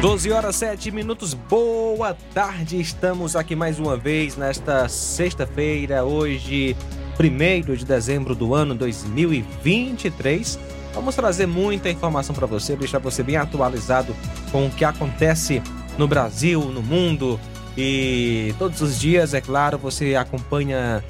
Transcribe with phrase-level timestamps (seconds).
[0.00, 2.80] 12 horas 7 minutos, boa tarde.
[2.80, 6.74] Estamos aqui mais uma vez nesta sexta-feira, hoje,
[7.20, 10.58] 1 de dezembro do ano 2023.
[10.94, 14.16] Vamos trazer muita informação para você, deixar você bem atualizado
[14.50, 15.62] com o que acontece
[15.98, 17.38] no Brasil, no mundo.
[17.76, 21.04] E todos os dias, é claro, você acompanha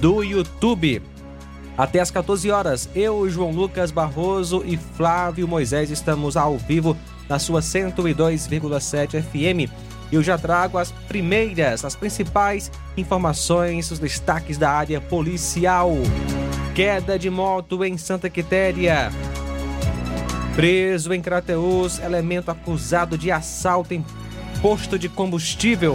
[0.00, 1.00] do YouTube.
[1.80, 6.94] Até às 14 horas, eu, João Lucas Barroso e Flávio Moisés estamos ao vivo
[7.26, 9.72] na sua 102,7 FM.
[10.12, 15.92] E eu já trago as primeiras, as principais informações, os destaques da área policial.
[16.74, 19.10] Queda de moto em Santa Quitéria.
[20.54, 24.04] Preso em Crateus, elemento acusado de assalto em
[24.60, 25.94] posto de combustível.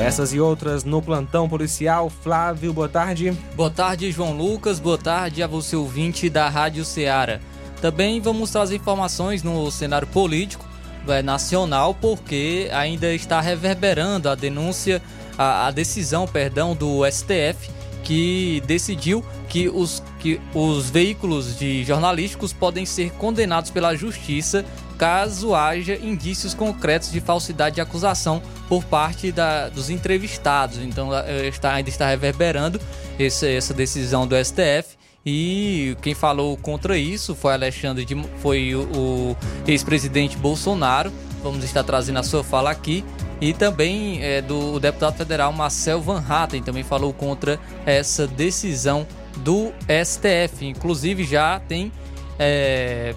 [0.00, 2.08] Essas e outras no plantão policial.
[2.08, 3.36] Flávio, boa tarde.
[3.54, 4.80] Boa tarde, João Lucas.
[4.80, 7.38] Boa tarde a você, ouvinte da Rádio Ceará.
[7.82, 10.66] Também vamos trazer informações no cenário político
[11.06, 15.02] é, nacional, porque ainda está reverberando a denúncia,
[15.36, 17.70] a, a decisão, perdão, do STF
[18.02, 24.64] que decidiu que os, que os veículos de jornalísticos podem ser condenados pela justiça
[25.00, 30.76] caso haja indícios concretos de falsidade de acusação por parte da, dos entrevistados.
[30.76, 31.08] Então
[31.48, 32.78] está, ainda está reverberando
[33.18, 35.00] esse, essa decisão do STF.
[35.24, 41.10] E quem falou contra isso foi Alexandre de, foi o, o ex-presidente Bolsonaro.
[41.42, 43.02] Vamos estar trazendo a sua fala aqui.
[43.40, 49.06] E também é, do deputado federal Marcel Van Hatten também falou contra essa decisão
[49.38, 50.66] do STF.
[50.66, 51.90] Inclusive já tem
[52.38, 53.14] é,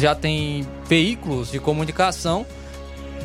[0.00, 2.46] já tem veículos de comunicação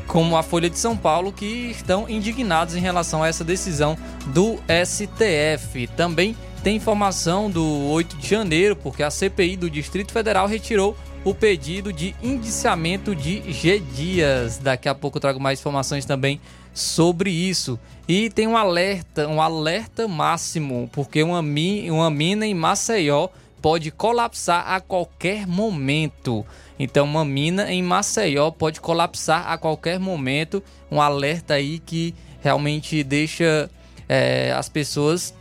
[0.07, 3.95] como a Folha de São Paulo que estão indignados em relação a essa decisão
[4.27, 5.87] do STF.
[5.95, 11.33] Também tem informação do 8 de janeiro, porque a CPI do Distrito Federal retirou o
[11.33, 14.57] pedido de indiciamento de G Dias.
[14.57, 16.41] Daqui a pouco eu trago mais informações também
[16.73, 17.79] sobre isso.
[18.07, 23.29] E tem um alerta, um alerta máximo, porque uma, mi, uma mina em Maceió
[23.61, 26.45] pode colapsar a qualquer momento.
[26.77, 30.63] Então, uma mina em Maceió pode colapsar a qualquer momento.
[30.91, 33.69] Um alerta aí que realmente deixa
[34.07, 35.33] é, as pessoas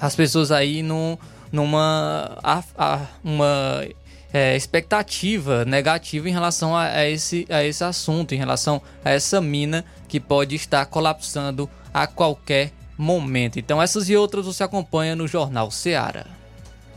[0.00, 1.18] as pessoas aí no,
[1.52, 3.86] numa a, a, uma
[4.32, 9.40] é, expectativa negativa em relação a, a, esse, a esse assunto, em relação a essa
[9.40, 13.58] mina que pode estar colapsando a qualquer momento.
[13.58, 16.39] Então, essas e outras você acompanha no Jornal Seara.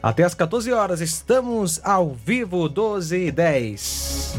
[0.03, 4.33] Até às 14 horas, estamos ao vivo 12 e 10.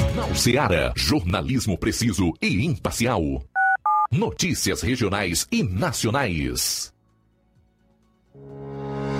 [0.00, 3.22] Jornal Seara, jornalismo preciso e imparcial.
[4.10, 6.93] Notícias regionais e nacionais.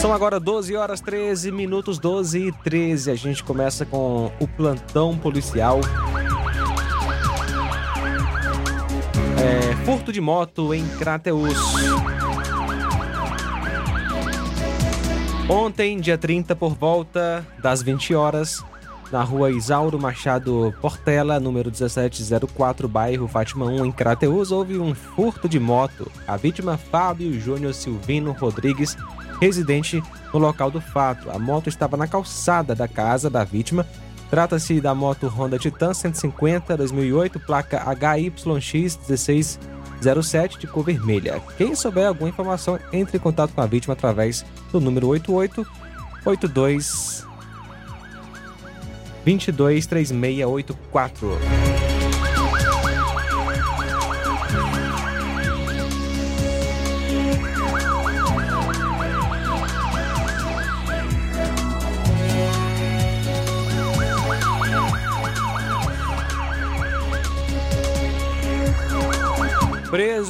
[0.00, 3.10] São agora 12 horas 13 minutos, 12 e 13.
[3.10, 5.80] A gente começa com o plantão policial.
[9.42, 11.58] É, furto de moto em Crateus.
[15.48, 18.62] Ontem, dia 30, por volta das 20 horas,
[19.10, 25.48] na rua Isauro Machado Portela, número 1704, bairro Fátima 1, em Crateus, houve um furto
[25.48, 26.10] de moto.
[26.26, 28.96] A vítima, Fábio Júnior Silvino Rodrigues,
[29.40, 30.02] residente
[30.32, 31.30] no local do fato.
[31.30, 33.86] A moto estava na calçada da casa da vítima.
[34.30, 41.40] Trata-se da moto Honda Titan 150 2008, placa HYX 1607 de cor vermelha.
[41.56, 45.66] Quem souber alguma informação, entre em contato com a vítima através do número 88
[46.26, 47.26] 82
[49.24, 51.87] 223684.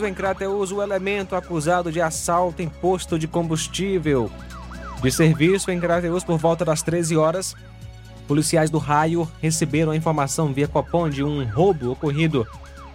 [0.07, 4.31] Em Crateus o elemento acusado de assalto em posto de combustível.
[5.03, 7.55] De serviço em Crateus por volta das 13 horas,
[8.27, 12.47] policiais do raio receberam a informação via Copom de um roubo ocorrido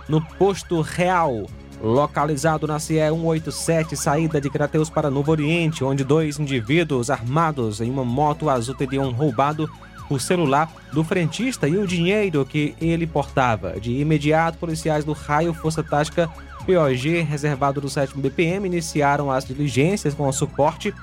[0.08, 1.46] no posto Real,
[1.82, 7.90] localizado na CE 187, saída de Crateus para Novo Oriente, onde dois indivíduos armados em
[7.90, 9.70] uma moto azul teriam roubado
[10.10, 13.80] o celular do frentista e o dinheiro que ele portava.
[13.80, 16.30] De imediato, policiais do raio Força Tática
[16.66, 20.94] POG, reservado do 7 BPM, iniciaram as diligências com o suporte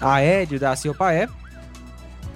[0.00, 1.28] aéreo da CIOPAE,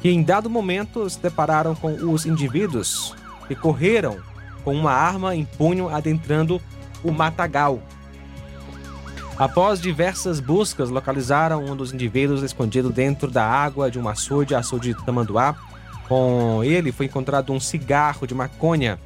[0.00, 3.14] que em dado momento se depararam com os indivíduos
[3.46, 4.18] que correram
[4.64, 6.60] com uma arma em punho adentrando
[7.02, 7.80] o matagal.
[9.36, 14.94] Após diversas buscas, localizaram um dos indivíduos escondido dentro da água de um açude, açude
[14.94, 15.56] de Tamanduá.
[16.08, 18.98] Com ele foi encontrado um cigarro de maconha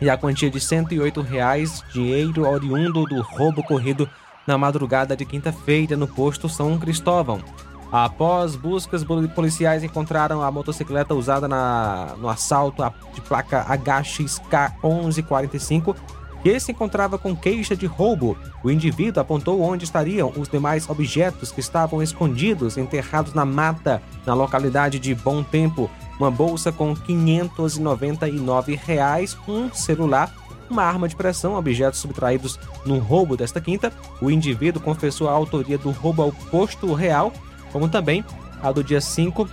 [0.00, 4.08] e a quantia de 108 reais, dinheiro oriundo do roubo ocorrido
[4.46, 7.42] na madrugada de quinta-feira no posto São Cristóvão.
[7.90, 9.02] Após buscas,
[9.34, 12.82] policiais encontraram a motocicleta usada na, no assalto
[13.14, 15.96] de placa HXK 1145
[16.42, 18.36] que se encontrava com queixa de roubo.
[18.62, 24.34] O indivíduo apontou onde estariam os demais objetos que estavam escondidos, enterrados na mata, na
[24.34, 25.90] localidade de Bom Tempo.
[26.18, 30.32] Uma bolsa com 599 reais, um celular,
[30.68, 33.92] uma arma de pressão, objetos subtraídos no roubo desta quinta.
[34.20, 37.32] O indivíduo confessou a autoria do roubo ao posto real,
[37.72, 38.24] como também
[38.62, 39.48] a do dia 5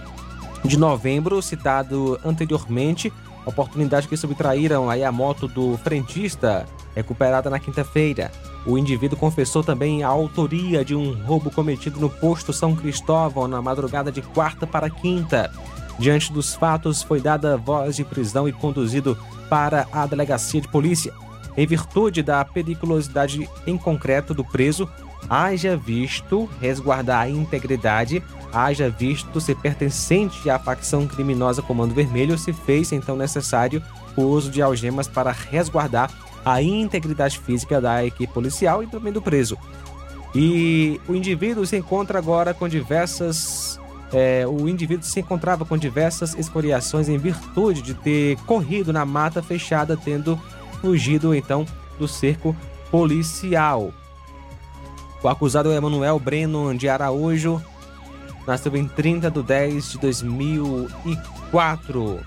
[0.63, 3.13] de novembro, citado anteriormente,
[3.45, 8.31] oportunidade que subtraíram aí a moto do frentista, recuperada na quinta-feira.
[8.65, 13.61] O indivíduo confessou também a autoria de um roubo cometido no posto São Cristóvão na
[13.61, 15.51] madrugada de quarta para quinta.
[15.99, 19.17] Diante dos fatos, foi dada voz de prisão e conduzido
[19.49, 21.13] para a delegacia de polícia.
[21.57, 24.89] em virtude da periculosidade em concreto do preso,
[25.29, 32.53] haja visto resguardar a integridade, haja visto ser pertencente à facção criminosa Comando Vermelho, se
[32.53, 33.81] fez então necessário
[34.15, 36.09] o uso de algemas para resguardar
[36.43, 39.57] a integridade física da equipe policial e também do preso.
[40.33, 43.79] E o indivíduo se encontra agora com diversas.
[44.13, 49.41] É, o indivíduo se encontrava com diversas escoriações em virtude de ter corrido na mata
[49.41, 50.39] fechada, tendo
[50.81, 51.65] fugido então
[51.97, 52.55] do cerco
[52.91, 53.91] policial.
[55.25, 57.59] O acusado é Emanuel Breno de Araújo,
[58.45, 62.19] nasceu em 30 de 10 de 2004.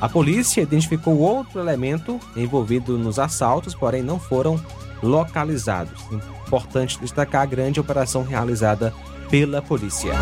[0.00, 4.60] A polícia identificou outro elemento envolvido nos assaltos, porém não foram
[5.00, 6.02] localizados.
[6.10, 8.92] Importante destacar a grande operação realizada
[9.30, 10.14] pela polícia.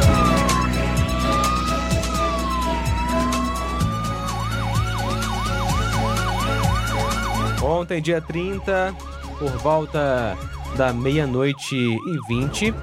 [7.62, 8.94] Ontem, dia 30,
[9.38, 10.36] por volta
[10.76, 12.74] da meia-noite e 20,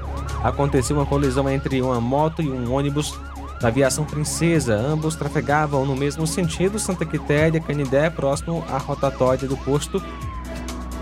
[0.43, 3.17] aconteceu uma colisão entre uma moto e um ônibus
[3.60, 4.75] da aviação Princesa.
[4.75, 10.01] Ambos trafegavam no mesmo sentido, Santa Quitéria, Canidé, próximo à rotatória do posto,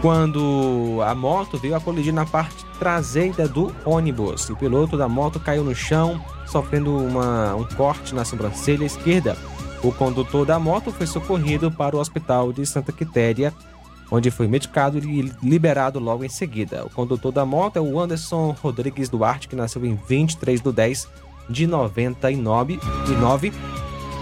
[0.02, 4.50] quando a moto veio a colidir na parte traseira do ônibus.
[4.50, 9.38] O piloto da moto caiu no chão, sofrendo uma, um corte na sobrancelha esquerda.
[9.84, 13.54] O condutor da moto foi socorrido para o hospital de Santa Quitéria,
[14.10, 16.86] onde foi medicado e liberado logo em seguida.
[16.86, 21.08] O condutor da moto é o Anderson Rodrigues Duarte, que nasceu em 23 de 10
[21.50, 22.80] de 99.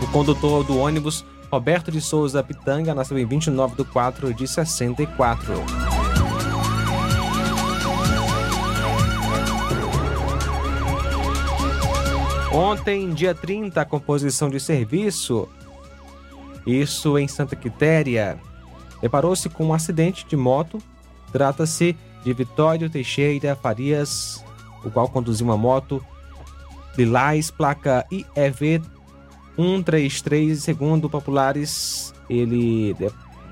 [0.02, 5.54] O condutor do ônibus, Roberto de Souza Pitanga, nasceu em 29 de 4 de 64.
[12.52, 15.50] Ontem, dia 30, a composição de serviço,
[16.66, 18.40] isso em Santa Quitéria,
[19.06, 20.82] deparou-se com um acidente de moto.
[21.32, 24.44] Trata-se de Vitório Teixeira Farias,
[24.84, 26.04] o qual conduziu uma moto
[26.98, 28.82] Lilás, placa IEV
[29.56, 32.96] 133, segundo populares, ele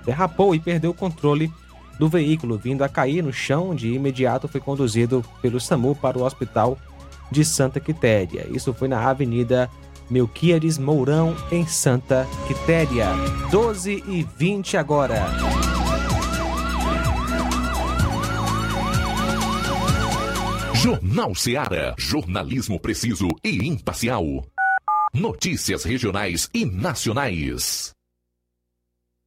[0.04, 1.52] derrapou e perdeu o controle
[2.00, 3.76] do veículo, vindo a cair no chão.
[3.76, 6.80] De imediato foi conduzido pelo SAMU para o hospital
[7.30, 8.48] de Santa Quitéria.
[8.50, 9.70] Isso foi na Avenida
[10.10, 13.08] Melquiades Mourão, em Santa Quitéria.
[13.52, 15.26] 12 e 20 agora.
[20.84, 21.96] Jornal Seara.
[21.98, 24.26] Jornalismo preciso e imparcial.
[25.14, 27.93] Notícias regionais e nacionais.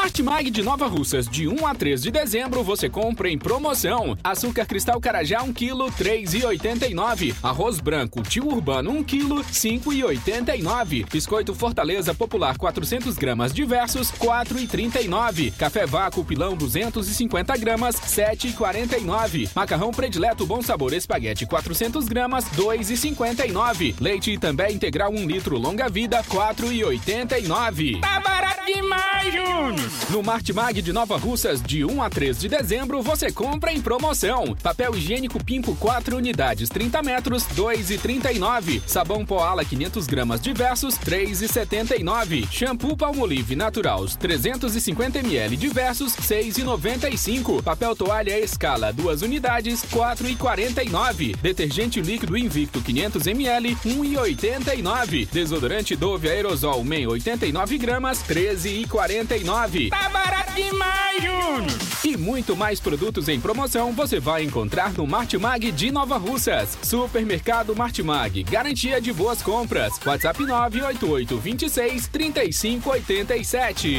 [0.00, 4.16] Martimag de Nova Russas, de 1 a 3 de dezembro, você compra em promoção.
[4.24, 7.34] Açúcar cristal carajá 1 kg, 3,89.
[7.42, 11.04] Arroz branco tio urbano 1 kg, 5,89.
[11.12, 15.52] Biscoito Fortaleza Popular 400 gramas diversos, 4,39.
[15.58, 19.50] Café vácuo pilão 250 gramas, 7,49.
[19.54, 23.96] Macarrão predileto bom sabor espaguete 400 gramas, 2,59.
[24.00, 28.00] Leite também integral 1 litro longa vida, 4,89.
[28.00, 29.89] Tá barato demais, Júnior!
[30.10, 34.56] No Martimag de Nova Russas, de 1 a 3 de dezembro, você compra em promoção.
[34.60, 38.82] Papel higiênico Pimpo 4 unidades 30 metros, 2,39.
[38.86, 42.48] Sabão Poala 500 gramas diversos, 3,79.
[42.50, 47.62] Shampoo Palmolive Naturals 350 ml diversos, 6,95.
[47.62, 51.36] Papel toalha Escala 2 unidades, 4,49.
[51.36, 55.28] Detergente líquido Invicto 500 ml, 1,89.
[55.30, 59.79] Desodorante Dove Aerosol Men 89 gramas, 13,49.
[59.88, 61.78] Tá barato demais, Júnior!
[62.04, 66.76] E muito mais produtos em promoção você vai encontrar no Martimag de Nova Russas.
[66.82, 70.00] Supermercado Martimag, garantia de boas compras.
[70.04, 73.98] WhatsApp 988 26 3587.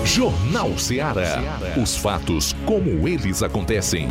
[0.10, 1.40] Jornal Ceará.
[1.80, 4.10] Os fatos como eles acontecem.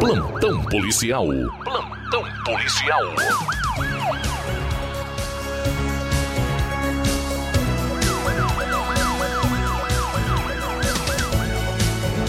[0.00, 1.28] Plantão policial.
[1.62, 3.00] Plantão policial.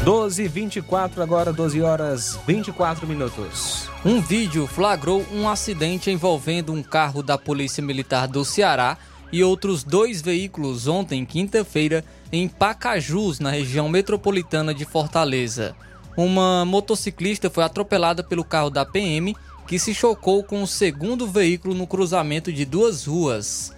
[0.04, 3.89] 12 24 agora 12 horas 24 minutos.
[4.06, 8.98] Um vídeo flagrou um acidente envolvendo um carro da Polícia Militar do Ceará
[9.30, 15.76] e outros dois veículos ontem, quinta-feira, em Pacajus, na região metropolitana de Fortaleza.
[16.16, 19.36] Uma motociclista foi atropelada pelo carro da PM,
[19.68, 23.76] que se chocou com o segundo veículo no cruzamento de duas ruas.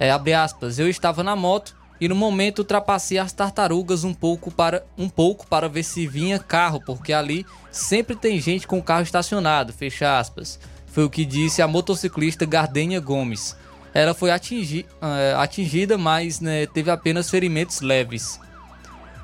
[0.00, 4.50] É, abre aspas, eu estava na moto e no momento ultrapassei as tartarugas um pouco
[4.50, 9.02] para um pouco para ver se vinha carro, porque ali sempre tem gente com carro
[9.02, 10.58] estacionado, fecha aspas.
[10.86, 13.54] Foi o que disse a motociclista Gardênia Gomes.
[13.92, 18.40] Ela foi atingi, uh, atingida, mas né, teve apenas ferimentos leves.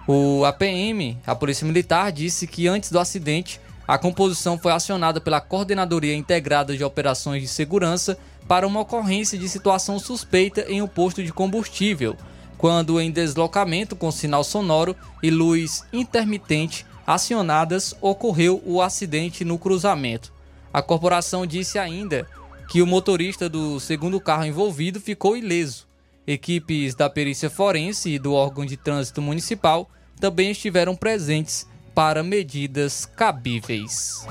[0.06, 5.40] O APM, a Polícia Militar, disse que antes do acidente, a composição foi acionada pela
[5.40, 11.22] Coordenadoria Integrada de Operações de Segurança para uma ocorrência de situação suspeita em um posto
[11.22, 12.16] de combustível
[12.58, 20.32] quando em deslocamento com sinal sonoro e luz intermitente acionadas ocorreu o acidente no cruzamento.
[20.72, 22.26] A corporação disse ainda
[22.68, 25.86] que o motorista do segundo carro envolvido ficou ileso.
[26.26, 29.88] Equipes da perícia forense e do órgão de trânsito municipal
[30.18, 34.26] também estiveram presentes para medidas cabíveis.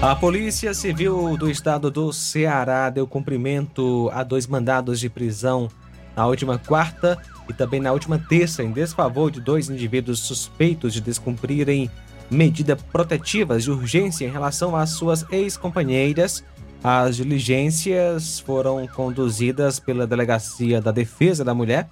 [0.00, 5.70] A Polícia Civil do Estado do Ceará deu cumprimento a dois mandados de prisão
[6.14, 11.00] na última quarta e também na última terça em desfavor de dois indivíduos suspeitos de
[11.00, 11.90] descumprirem
[12.30, 16.44] medidas protetivas de urgência em relação às suas ex-companheiras.
[16.84, 21.88] As diligências foram conduzidas pela Delegacia da Defesa da Mulher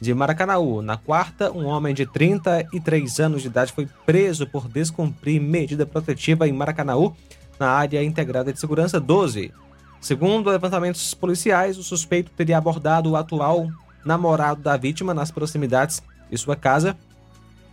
[0.00, 0.80] de Maracanaú.
[0.80, 6.46] Na quarta, um homem de 33 anos de idade foi preso por descumprir medida protetiva
[6.46, 7.16] em Maracanaú
[7.58, 9.52] na área integrada de segurança 12.
[10.00, 13.68] Segundo levantamentos policiais, o suspeito teria abordado o atual
[14.04, 16.96] namorado da vítima nas proximidades de sua casa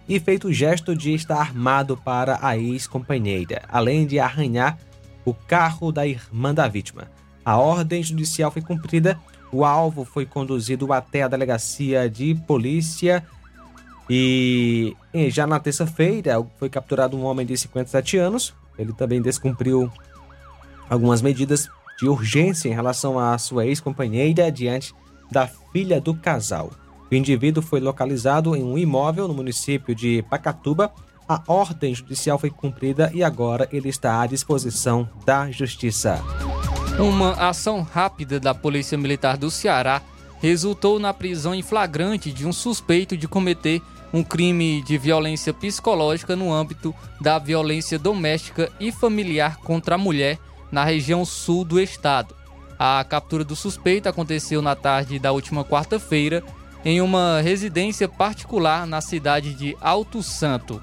[0.08, 4.78] e feito o gesto de estar armado para a ex-companheira, além de arranhar
[5.24, 7.10] o carro da irmã da vítima.
[7.44, 9.20] A ordem judicial foi cumprida,
[9.52, 13.26] o alvo foi conduzido até a delegacia de polícia
[14.10, 14.96] e
[15.30, 18.54] já na terça-feira foi capturado um homem de 57 anos.
[18.78, 19.92] Ele também descumpriu
[20.90, 24.94] algumas medidas de urgência em relação à sua ex-companheira diante
[25.32, 26.72] da filha do casal.
[27.12, 30.92] O indivíduo foi localizado em um imóvel no município de Pacatuba.
[31.28, 36.22] A ordem judicial foi cumprida e agora ele está à disposição da justiça.
[37.00, 40.02] Uma ação rápida da Polícia Militar do Ceará
[40.40, 43.82] resultou na prisão em flagrante de um suspeito de cometer
[44.16, 50.40] um crime de violência psicológica no âmbito da violência doméstica e familiar contra a mulher
[50.72, 52.34] na região sul do estado.
[52.80, 56.42] A captura do suspeito aconteceu na tarde da última quarta-feira
[56.86, 60.82] em uma residência particular na cidade de Alto Santo.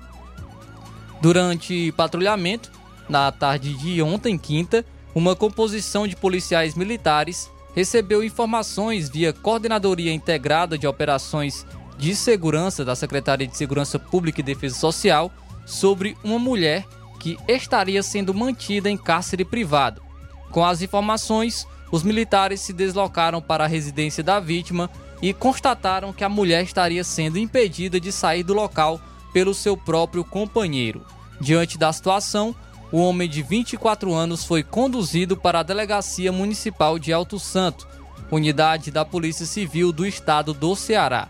[1.22, 2.70] Durante patrulhamento,
[3.08, 10.76] na tarde de ontem, quinta, uma composição de policiais militares recebeu informações via Coordenadoria Integrada
[10.76, 11.64] de Operações
[12.02, 15.30] de Segurança da Secretaria de Segurança Pública e Defesa Social
[15.64, 16.84] sobre uma mulher
[17.20, 20.02] que estaria sendo mantida em cárcere privado.
[20.50, 24.90] Com as informações, os militares se deslocaram para a residência da vítima
[25.22, 29.00] e constataram que a mulher estaria sendo impedida de sair do local
[29.32, 31.06] pelo seu próprio companheiro.
[31.40, 32.52] Diante da situação,
[32.90, 37.86] o homem de 24 anos foi conduzido para a Delegacia Municipal de Alto Santo,
[38.28, 41.28] unidade da Polícia Civil do Estado do Ceará.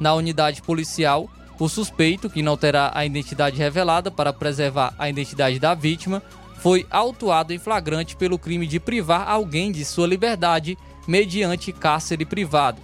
[0.00, 1.28] Na unidade policial,
[1.58, 6.22] o suspeito, que não terá a identidade revelada para preservar a identidade da vítima,
[6.58, 12.80] foi autuado em flagrante pelo crime de privar alguém de sua liberdade mediante cárcere privado.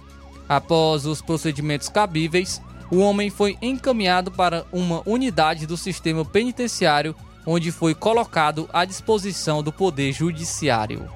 [0.47, 7.71] Após os procedimentos cabíveis, o homem foi encaminhado para uma unidade do sistema penitenciário, onde
[7.71, 11.09] foi colocado à disposição do Poder Judiciário.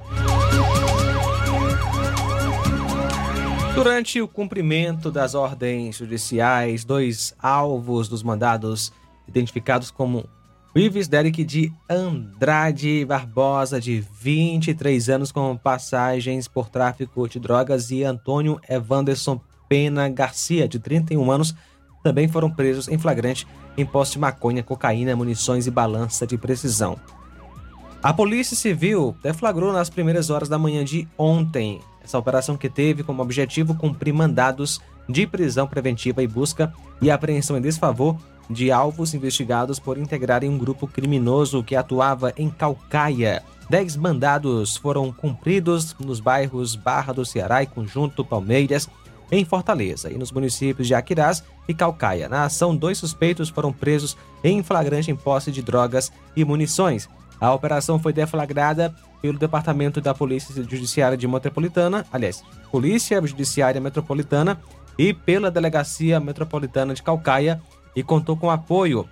[3.76, 8.90] Durante o cumprimento das ordens judiciais, dois alvos dos mandados
[9.28, 10.26] identificados como
[10.74, 18.02] Ives Derek de Andrade Barbosa, de 23 anos, com passagens por tráfico de drogas, e
[18.02, 21.54] Antônio Evanderson Pena Garcia, de 31 anos,
[22.02, 26.98] também foram presos em flagrante em posse de maconha, cocaína, munições e balança de precisão.
[28.02, 33.02] A Polícia Civil deflagrou nas primeiras horas da manhã de ontem essa operação que teve
[33.02, 38.16] como objetivo cumprir mandados de prisão preventiva e busca e apreensão em desfavor
[38.48, 43.42] de alvos investigados por integrarem um grupo criminoso que atuava em Calcaia.
[43.68, 48.88] Dez mandados foram cumpridos nos bairros Barra do Ceará e Conjunto Palmeiras,
[49.32, 52.28] em Fortaleza, e nos municípios de Aquirás e Calcaia.
[52.28, 57.08] Na ação, dois suspeitos foram presos em flagrante em posse de drogas e munições.
[57.40, 58.94] A operação foi deflagrada
[59.26, 64.60] pelo Departamento da Polícia Judiciária de Metropolitana, aliás, Polícia Judiciária Metropolitana
[64.96, 67.60] e pela Delegacia Metropolitana de Calcaia
[67.94, 69.08] e contou com apoio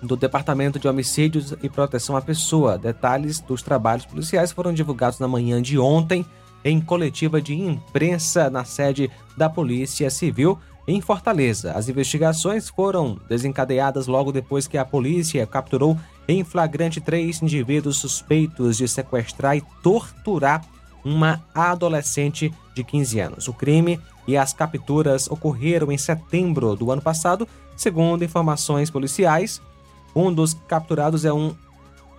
[0.00, 2.78] do Departamento de Homicídios e Proteção à Pessoa.
[2.78, 6.24] Detalhes dos trabalhos policiais foram divulgados na manhã de ontem
[6.64, 10.58] em coletiva de imprensa na sede da Polícia Civil
[10.90, 11.72] em Fortaleza.
[11.72, 18.76] As investigações foram desencadeadas logo depois que a polícia capturou em flagrante três indivíduos suspeitos
[18.76, 20.64] de sequestrar e torturar
[21.04, 23.48] uma adolescente de 15 anos.
[23.48, 29.62] O crime e as capturas ocorreram em setembro do ano passado, segundo informações policiais.
[30.14, 31.54] Um dos capturados é um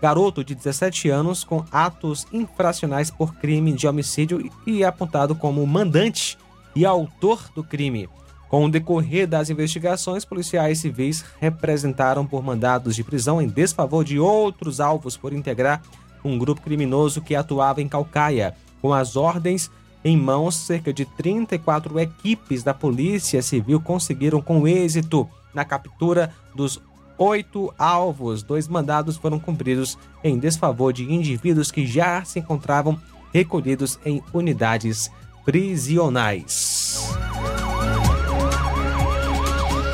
[0.02, 5.66] garoto de 17 anos com atos infracionais por crime de homicídio e é apontado como
[5.68, 6.38] mandante
[6.76, 8.10] e autor do crime.
[8.52, 14.20] Com o decorrer das investigações, policiais civis representaram por mandados de prisão em desfavor de
[14.20, 15.82] outros alvos por integrar
[16.22, 18.54] um grupo criminoso que atuava em Calcaia.
[18.82, 19.72] Com as ordens
[20.04, 26.82] em mãos, cerca de 34 equipes da Polícia Civil conseguiram com êxito na captura dos
[27.18, 28.44] oito alvos.
[28.44, 33.00] Dois mandados foram cumpridos em desfavor de indivíduos que já se encontravam
[33.34, 35.10] recolhidos em unidades
[35.46, 37.16] prisionais.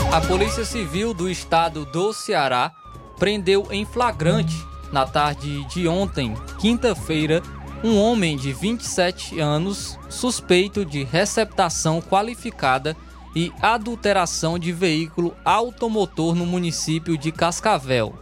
[0.09, 2.71] A Polícia Civil do Estado do Ceará
[3.19, 4.55] prendeu em flagrante,
[4.91, 7.43] na tarde de ontem, quinta-feira,
[7.83, 12.95] um homem de 27 anos suspeito de receptação qualificada
[13.35, 18.17] e adulteração de veículo automotor no município de Cascavel.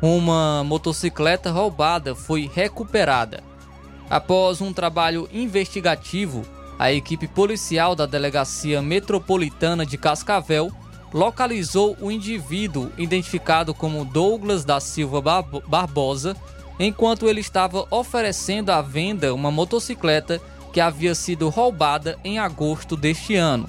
[0.00, 3.44] Uma motocicleta roubada foi recuperada.
[4.08, 6.42] Após um trabalho investigativo,
[6.78, 10.72] a equipe policial da Delegacia Metropolitana de Cascavel
[11.12, 15.20] localizou o indivíduo identificado como Douglas da Silva
[15.66, 16.36] Barbosa
[16.78, 20.40] enquanto ele estava oferecendo à venda uma motocicleta
[20.72, 23.68] que havia sido roubada em agosto deste ano.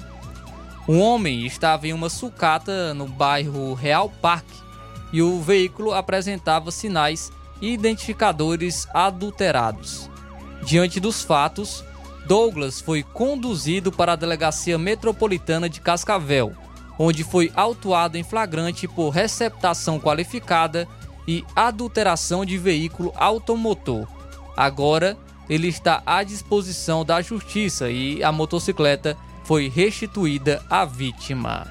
[0.86, 4.64] O homem estava em uma sucata no bairro Real Parque
[5.12, 7.30] e o veículo apresentava sinais
[7.60, 10.10] e identificadores adulterados.
[10.62, 11.84] Diante dos fatos,
[12.26, 16.54] Douglas foi conduzido para a Delegacia Metropolitana de Cascavel,
[16.98, 20.86] onde foi autuado em flagrante por receptação qualificada
[21.26, 24.06] e adulteração de veículo automotor.
[24.56, 25.16] Agora,
[25.48, 31.66] ele está à disposição da justiça e a motocicleta foi restituída à vítima.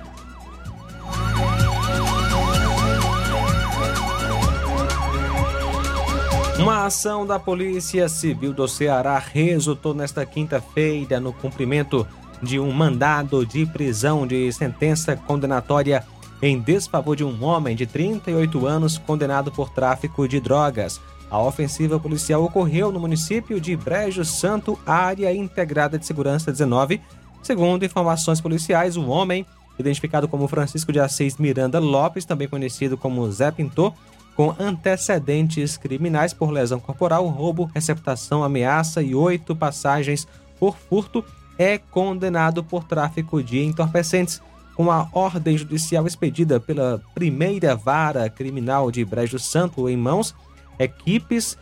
[6.60, 12.08] Uma ação da Polícia Civil do Ceará resultou nesta quinta-feira no cumprimento
[12.44, 16.04] de um mandado de prisão de sentença condenatória
[16.42, 21.00] em desfavor de um homem de 38 anos condenado por tráfico de drogas.
[21.32, 27.02] A ofensiva policial ocorreu no município de Brejo Santo, área integrada de segurança 19.
[27.42, 29.46] Segundo informações policiais, o homem,
[29.80, 33.94] identificado como Francisco de Assis Miranda Lopes, também conhecido como Zé Pintor,
[34.36, 40.28] com antecedentes criminais por lesão corporal, roubo, receptação, ameaça e oito passagens
[40.60, 41.24] por furto,
[41.64, 44.42] é condenado por tráfico de entorpecentes
[44.76, 50.36] com a ordem judicial expedida pela primeira vara criminal de Brejo Santo em mãos,
[50.78, 51.58] equipes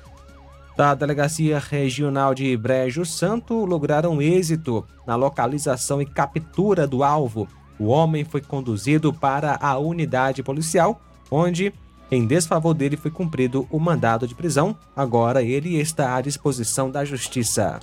[0.76, 7.48] da Delegacia Regional de Brejo Santo lograram êxito na localização e captura do alvo.
[7.78, 11.74] O homem foi conduzido para a unidade policial, onde,
[12.10, 14.76] em desfavor dele, foi cumprido o mandado de prisão.
[14.96, 17.80] Agora ele está à disposição da Justiça.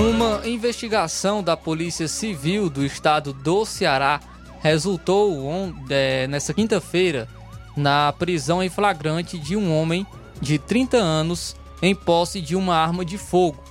[0.00, 4.18] Uma investigação da Polícia Civil do estado do Ceará
[4.62, 5.52] resultou
[5.90, 7.28] é, nessa quinta-feira
[7.76, 10.06] na prisão em flagrante de um homem
[10.40, 13.62] de 30 anos em posse de uma arma de fogo.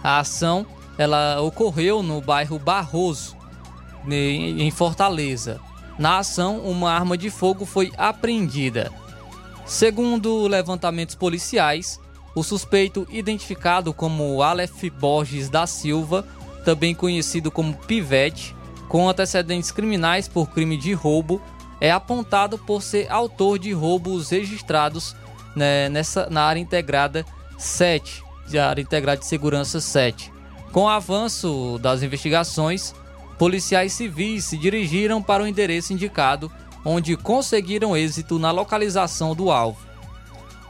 [0.00, 0.64] A ação
[0.96, 3.36] ela ocorreu no bairro Barroso,
[4.08, 5.60] em Fortaleza.
[5.98, 8.92] Na ação, uma arma de fogo foi apreendida.
[9.64, 11.98] Segundo levantamentos policiais,
[12.36, 16.28] o suspeito, identificado como Aleph Borges da Silva,
[16.66, 18.54] também conhecido como Pivete,
[18.90, 21.40] com antecedentes criminais por crime de roubo,
[21.80, 25.16] é apontado por ser autor de roubos registrados
[25.54, 27.24] né, nessa, na área integrada
[27.56, 30.30] 7, de área integrada de segurança 7.
[30.72, 32.94] Com o avanço das investigações,
[33.38, 36.52] policiais civis se dirigiram para o endereço indicado,
[36.84, 39.85] onde conseguiram êxito na localização do alvo.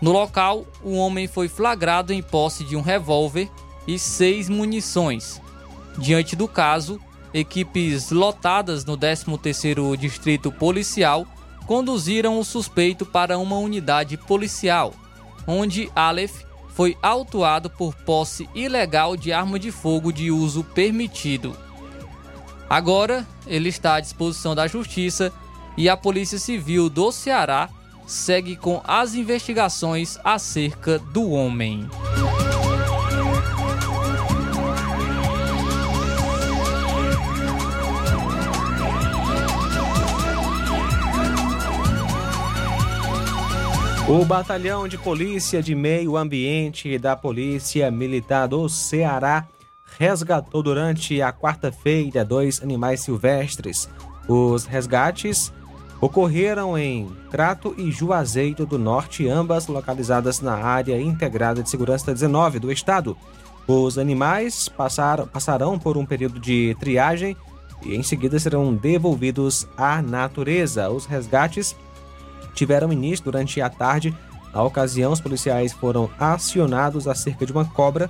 [0.01, 3.51] No local, o homem foi flagrado em posse de um revólver
[3.87, 5.41] e seis munições.
[5.99, 7.01] Diante do caso,
[7.33, 11.27] equipes lotadas no 13º Distrito Policial
[11.67, 14.93] conduziram o suspeito para uma unidade policial,
[15.47, 21.57] onde Aleph foi autuado por posse ilegal de arma de fogo de uso permitido.
[22.69, 25.33] Agora, ele está à disposição da Justiça
[25.77, 27.71] e a Polícia Civil do Ceará
[28.07, 31.89] segue com as investigações acerca do homem.
[44.09, 49.49] O Batalhão de Polícia de Meio Ambiente da Polícia Militar do Ceará
[49.99, 53.89] resgatou durante a quarta-feira dois animais silvestres.
[54.29, 55.53] Os resgates
[56.01, 62.59] ocorreram em Crato e Juazeiro do Norte, ambas localizadas na área integrada de segurança 19
[62.59, 63.17] do estado.
[63.67, 67.37] Os animais passaram, passarão por um período de triagem
[67.83, 70.89] e em seguida serão devolvidos à natureza.
[70.91, 71.75] Os resgates
[72.55, 74.15] tiveram início durante a tarde.
[74.53, 78.09] Na ocasião, os policiais foram acionados acerca de uma cobra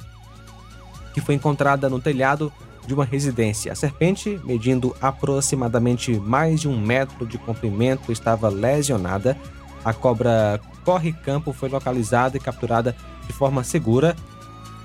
[1.15, 2.53] que foi encontrada no telhado
[2.87, 3.73] de uma residência.
[3.73, 9.37] A serpente, medindo aproximadamente mais de um metro de comprimento, estava lesionada.
[9.85, 12.97] A cobra corre-campo foi localizada e capturada
[13.27, 14.15] de forma segura,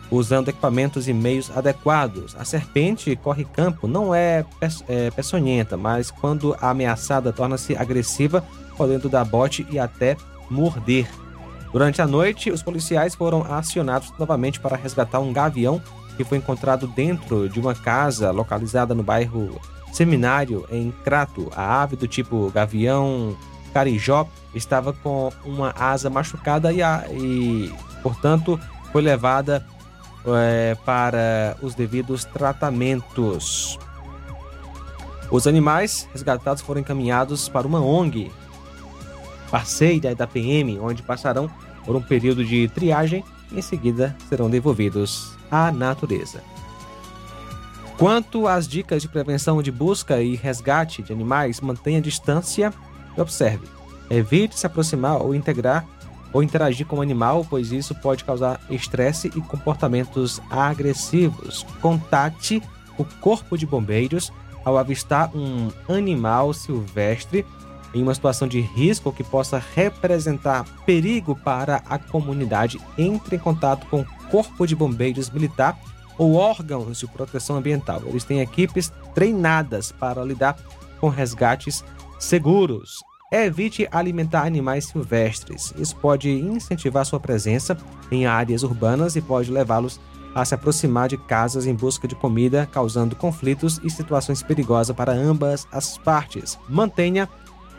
[0.09, 2.35] usando equipamentos e meios adequados.
[2.37, 4.43] A serpente corre-campo não é,
[4.89, 8.43] é peçonhenta, mas quando ameaçada torna-se agressiva,
[8.75, 10.17] podendo dar bote e até
[10.49, 11.07] morder.
[11.71, 15.81] Durante a noite, os policiais foram acionados novamente para resgatar um gavião
[16.15, 19.59] que foi encontrado dentro de uma casa localizada no bairro
[19.91, 21.51] Seminário, em Crato.
[21.55, 23.35] A ave do tipo gavião
[23.73, 28.59] Carijó estava com uma asa machucada e, a, e portanto,
[28.91, 29.65] foi levada
[30.25, 33.77] é, para os devidos tratamentos.
[35.29, 38.31] Os animais resgatados foram encaminhados para uma ONG
[39.49, 41.49] parceira da PM, onde passarão
[41.85, 46.41] por um período de triagem e em seguida serão devolvidos à natureza.
[47.97, 52.73] Quanto às dicas de prevenção de busca e resgate de animais, mantenha distância
[53.15, 53.67] e observe.
[54.09, 55.85] Evite se aproximar ou integrar
[56.33, 61.65] ou interagir com o animal, pois isso pode causar estresse e comportamentos agressivos.
[61.81, 62.63] Contate
[62.97, 64.31] o corpo de bombeiros
[64.63, 67.45] ao avistar um animal silvestre
[67.93, 72.79] em uma situação de risco que possa representar perigo para a comunidade.
[72.97, 75.77] Entre em contato com Corpo de Bombeiros Militar
[76.17, 78.01] ou órgãos de proteção ambiental.
[78.05, 80.57] Eles têm equipes treinadas para lidar
[80.99, 81.83] com resgates
[82.17, 83.03] seguros.
[83.31, 85.73] Evite alimentar animais silvestres.
[85.77, 87.77] Isso pode incentivar sua presença
[88.11, 89.99] em áreas urbanas e pode levá-los
[90.33, 95.11] a se aproximar de casas em busca de comida, causando conflitos e situações perigosas para
[95.11, 96.57] ambas as partes.
[96.69, 97.27] Mantenha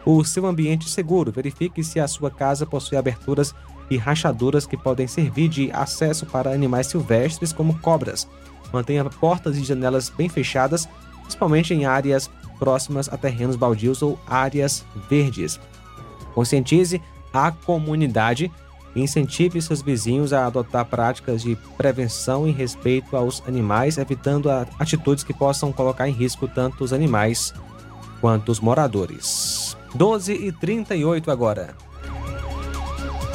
[0.05, 1.33] o seu ambiente seguro.
[1.33, 3.55] Verifique se a sua casa possui aberturas
[3.91, 8.29] e rachaduras que podem servir de acesso para animais silvestres, como cobras.
[8.73, 10.89] Mantenha portas e janelas bem fechadas,
[11.23, 15.61] principalmente em áreas próximas a terrenos baldios ou áreas verdes.
[16.35, 18.51] Conscientize a comunidade
[18.95, 25.25] e incentive seus vizinhos a adotar práticas de prevenção e respeito aos animais, evitando atitudes
[25.25, 27.55] que possam colocar em risco tanto os animais
[28.21, 29.77] quanto os moradores.
[29.95, 31.75] 12 e 38 agora.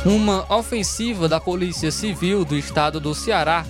[0.07, 3.65] Uma ofensiva da Polícia Civil do estado do Ceará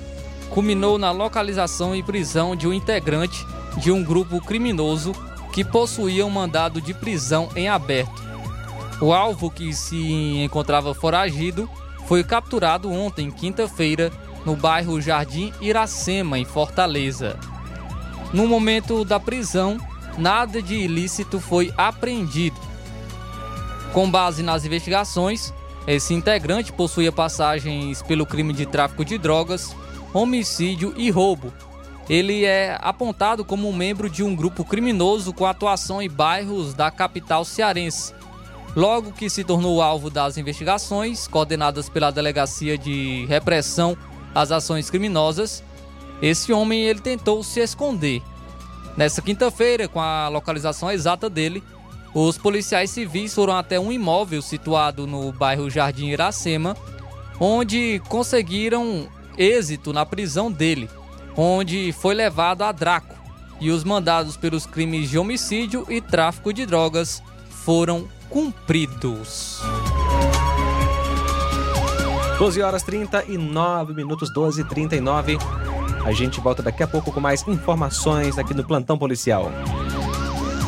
[0.51, 3.43] culminou na localização e prisão de um integrante
[3.77, 5.13] de um grupo criminoso
[5.51, 8.23] que possuía um mandado de prisão em aberto.
[9.01, 9.97] O alvo, que se
[10.43, 11.67] encontrava foragido,
[12.05, 14.11] foi capturado ontem, quinta-feira,
[14.45, 17.35] no bairro Jardim Iracema, em Fortaleza.
[18.31, 19.79] No momento da prisão,
[20.19, 22.59] nada de ilícito foi apreendido.
[23.91, 25.51] Com base nas investigações,
[25.87, 29.75] esse integrante possuía passagens pelo crime de tráfico de drogas,
[30.13, 31.51] homicídio e roubo,
[32.09, 36.89] ele é apontado como um membro de um grupo criminoso com atuação em bairros da
[36.89, 38.13] capital cearense.
[38.73, 43.97] Logo que se tornou alvo das investigações coordenadas pela Delegacia de Repressão
[44.33, 45.61] às Ações Criminosas,
[46.21, 48.21] esse homem ele tentou se esconder.
[48.95, 51.61] Nessa quinta-feira, com a localização exata dele,
[52.19, 56.75] os policiais civis foram até um imóvel situado no bairro Jardim Iracema,
[57.39, 60.89] onde conseguiram êxito na prisão dele
[61.37, 63.15] onde foi levado a Draco
[63.61, 69.61] e os mandados pelos crimes de homicídio e tráfico de drogas foram cumpridos.
[72.39, 75.37] 12 horas 39 minutos, 12 e 39.
[76.03, 79.51] A gente volta daqui a pouco com mais informações aqui no Plantão Policial.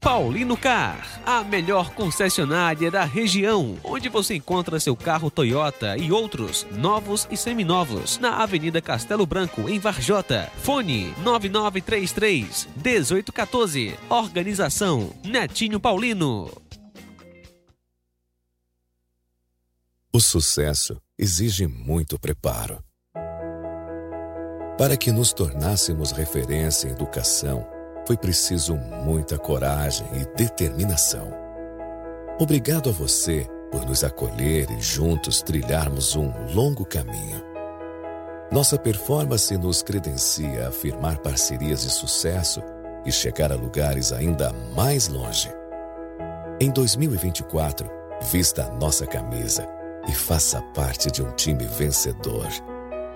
[0.00, 6.66] Paulino Car, a melhor concessionária da região, onde você encontra seu carro Toyota e outros
[6.72, 10.50] novos e seminovos, na Avenida Castelo Branco, em Varjota.
[10.62, 13.94] Fone 9933 1814.
[14.08, 16.50] Organização Netinho Paulino.
[20.10, 22.82] O sucesso exige muito preparo.
[24.78, 27.66] Para que nos tornássemos referência em educação,
[28.10, 31.30] foi preciso muita coragem e determinação.
[32.40, 37.40] Obrigado a você por nos acolher e juntos trilharmos um longo caminho.
[38.50, 42.60] Nossa performance nos credencia a firmar parcerias de sucesso
[43.06, 45.48] e chegar a lugares ainda mais longe.
[46.60, 47.88] Em 2024,
[48.22, 49.68] vista a nossa camisa
[50.08, 52.48] e faça parte de um time vencedor.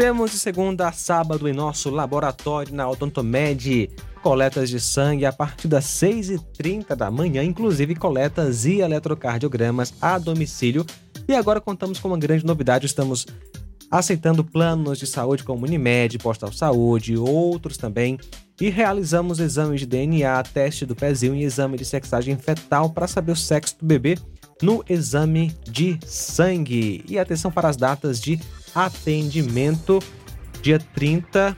[0.00, 3.90] Temos de segunda a sábado em nosso laboratório na Odontomed
[4.22, 10.86] coletas de sangue a partir das 6h30 da manhã, inclusive coletas e eletrocardiogramas a domicílio.
[11.28, 13.26] E agora contamos com uma grande novidade, estamos
[13.90, 18.18] aceitando planos de saúde como Unimed, Postal Saúde, outros também,
[18.58, 23.32] e realizamos exames de DNA, teste do pezinho e exame de sexagem fetal para saber
[23.32, 24.16] o sexo do bebê
[24.62, 27.04] no exame de sangue.
[27.06, 28.40] E atenção para as datas de
[28.74, 30.00] atendimento.
[30.62, 31.56] Dia 30,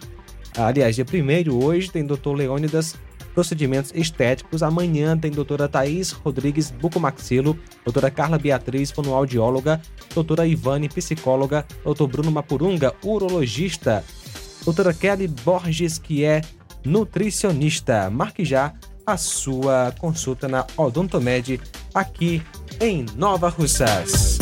[0.56, 2.34] aliás, dia 1 hoje tem Dr.
[2.36, 2.94] Leônidas
[3.34, 4.62] Procedimentos Estéticos.
[4.62, 9.80] Amanhã tem doutora Thaís Rodrigues Bucomaxilo, doutora Carla Beatriz, fonoaudióloga,
[10.14, 14.04] doutora Ivane, psicóloga, doutor Bruno Mapurunga, urologista,
[14.64, 16.42] doutora Kelly Borges, que é
[16.84, 18.10] nutricionista.
[18.10, 18.74] Marque já
[19.06, 21.60] a sua consulta na Odontomed
[21.94, 22.42] aqui
[22.80, 24.41] em Nova Russas.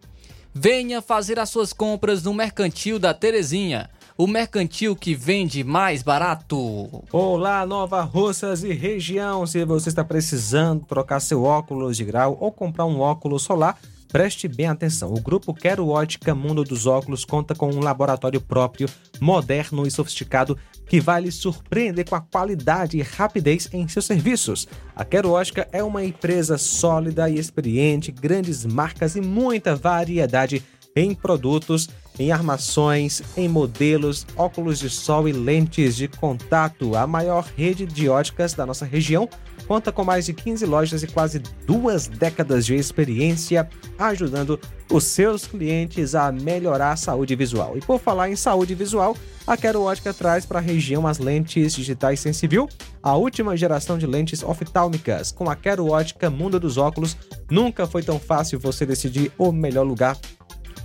[0.53, 7.05] Venha fazer as suas compras no Mercantil da Terezinha, o mercantil que vende mais barato.
[7.12, 9.47] Olá, Nova Russas e região.
[9.47, 13.79] Se você está precisando trocar seu óculos de grau ou comprar um óculos solar,
[14.09, 15.13] Preste bem atenção.
[15.13, 18.89] O grupo Quero Ótica Mundo dos Óculos conta com um laboratório próprio,
[19.21, 24.69] moderno e sofisticado que vai lhe surpreender com a qualidade e rapidez em seus serviços.
[24.95, 30.63] A Quero Ótica é uma empresa sólida e experiente, grandes marcas e muita variedade
[30.95, 36.97] em produtos, em armações, em modelos, óculos de sol e lentes de contato.
[36.97, 39.29] A maior rede de óticas da nossa região
[39.67, 44.59] conta com mais de 15 lojas e quase duas décadas de experiência ajudando
[44.91, 47.77] os seus clientes a melhorar a saúde visual.
[47.77, 51.75] E por falar em saúde visual, a Quero Ótica traz para a região as lentes
[51.75, 52.69] digitais Sensiview,
[53.03, 55.33] a última geração de lentes oftálmicas.
[55.33, 57.17] Com a Quero Ótica Mundo dos Óculos,
[57.51, 60.17] nunca foi tão fácil você decidir o melhor lugar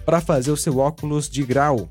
[0.06, 1.88] para fazer o seu óculos de grau.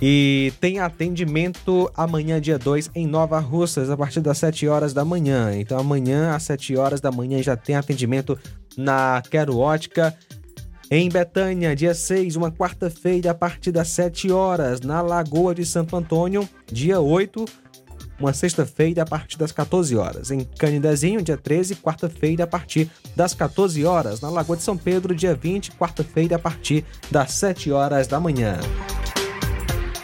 [0.00, 5.04] E tem atendimento amanhã, dia 2, em Nova Russas, a partir das 7 horas da
[5.04, 5.54] manhã.
[5.54, 8.38] Então, amanhã, às 7 horas da manhã, já tem atendimento
[8.76, 10.14] na Quero Ótica.
[10.90, 14.82] Em Betânia, dia 6, uma quarta-feira, a partir das 7 horas.
[14.82, 17.44] Na Lagoa de Santo Antônio, dia 8,
[18.20, 20.30] uma sexta-feira, a partir das 14 horas.
[20.30, 24.20] Em Canidezinho, dia 13, quarta-feira, a partir das 14 horas.
[24.20, 28.60] Na Lagoa de São Pedro, dia 20, quarta-feira, a partir das 7 horas da manhã.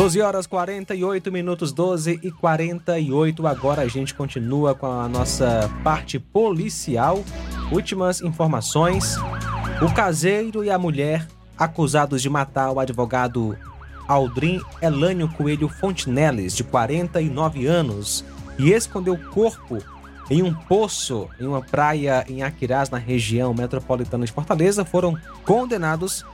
[0.00, 3.46] 12 horas 48 minutos, 12 e 48.
[3.46, 7.22] Agora a gente continua com a nossa parte policial.
[7.70, 9.18] Últimas informações.
[9.82, 13.54] O caseiro e a mulher acusados de matar o advogado
[14.08, 18.24] Aldrin Elânio Coelho Fontinelles, de 49 anos,
[18.58, 19.84] e escondeu o corpo
[20.30, 26.24] em um poço em uma praia em Aquirás, na região metropolitana de Fortaleza, foram condenados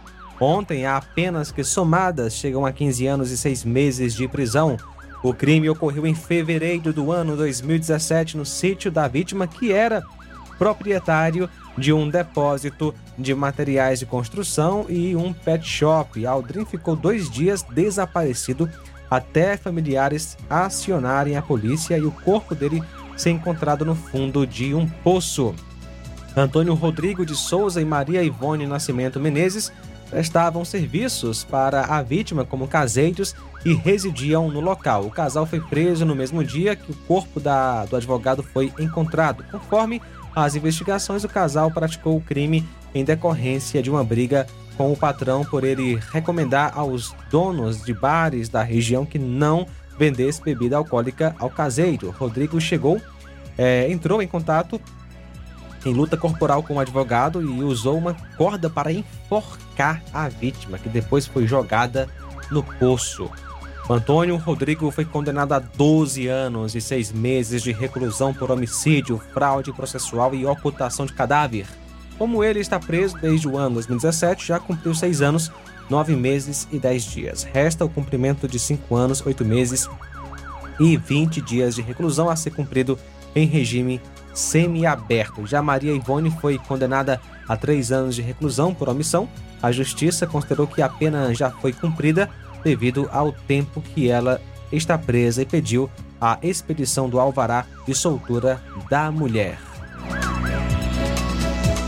[0.41, 4.77] ontem a penas que somadas chegam a 15 anos e 6 meses de prisão.
[5.23, 10.05] O crime ocorreu em fevereiro do ano 2017 no sítio da vítima, que era
[10.59, 16.25] proprietário de um depósito de materiais de construção e um pet shop.
[16.25, 18.69] Aldrin ficou dois dias desaparecido
[19.11, 22.83] até familiares acionarem a polícia e o corpo dele
[23.17, 25.55] ser encontrado no fundo de um poço.
[26.37, 29.73] Antônio Rodrigo de Souza e Maria Ivone Nascimento Menezes
[30.11, 33.35] prestavam serviços para a vítima como caseiros
[33.65, 35.05] e residiam no local.
[35.05, 39.45] O casal foi preso no mesmo dia que o corpo da, do advogado foi encontrado.
[39.51, 40.01] Conforme
[40.35, 44.47] as investigações, o casal praticou o crime em decorrência de uma briga
[44.77, 49.67] com o patrão por ele recomendar aos donos de bares da região que não
[49.99, 52.11] vendesse bebida alcoólica ao caseiro.
[52.11, 53.01] Rodrigo chegou,
[53.57, 54.81] é, entrou em contato
[55.87, 60.89] em luta corporal com o advogado e usou uma corda para enforcar a vítima, que
[60.89, 62.09] depois foi jogada
[62.51, 63.31] no poço.
[63.89, 69.73] Antônio Rodrigo foi condenado a 12 anos e 6 meses de reclusão por homicídio, fraude
[69.73, 71.67] processual e ocultação de cadáver.
[72.19, 75.53] Como ele está preso desde o ano 2017, já cumpriu 6 anos,
[75.89, 77.43] 9 meses e 10 dias.
[77.45, 79.89] Resta o cumprimento de 5 anos, 8 meses
[80.81, 82.99] e 20 dias de reclusão a ser cumprido
[83.37, 84.01] em regime
[84.35, 85.47] semiaberto.
[85.47, 89.29] Já Maria Ivone foi condenada a 3 anos de reclusão por omissão.
[89.63, 92.29] A justiça considerou que a pena já foi cumprida
[92.65, 94.41] devido ao tempo que ela
[94.73, 95.89] está presa e pediu
[96.21, 98.61] a expedição do alvará de soltura
[98.91, 99.59] da mulher.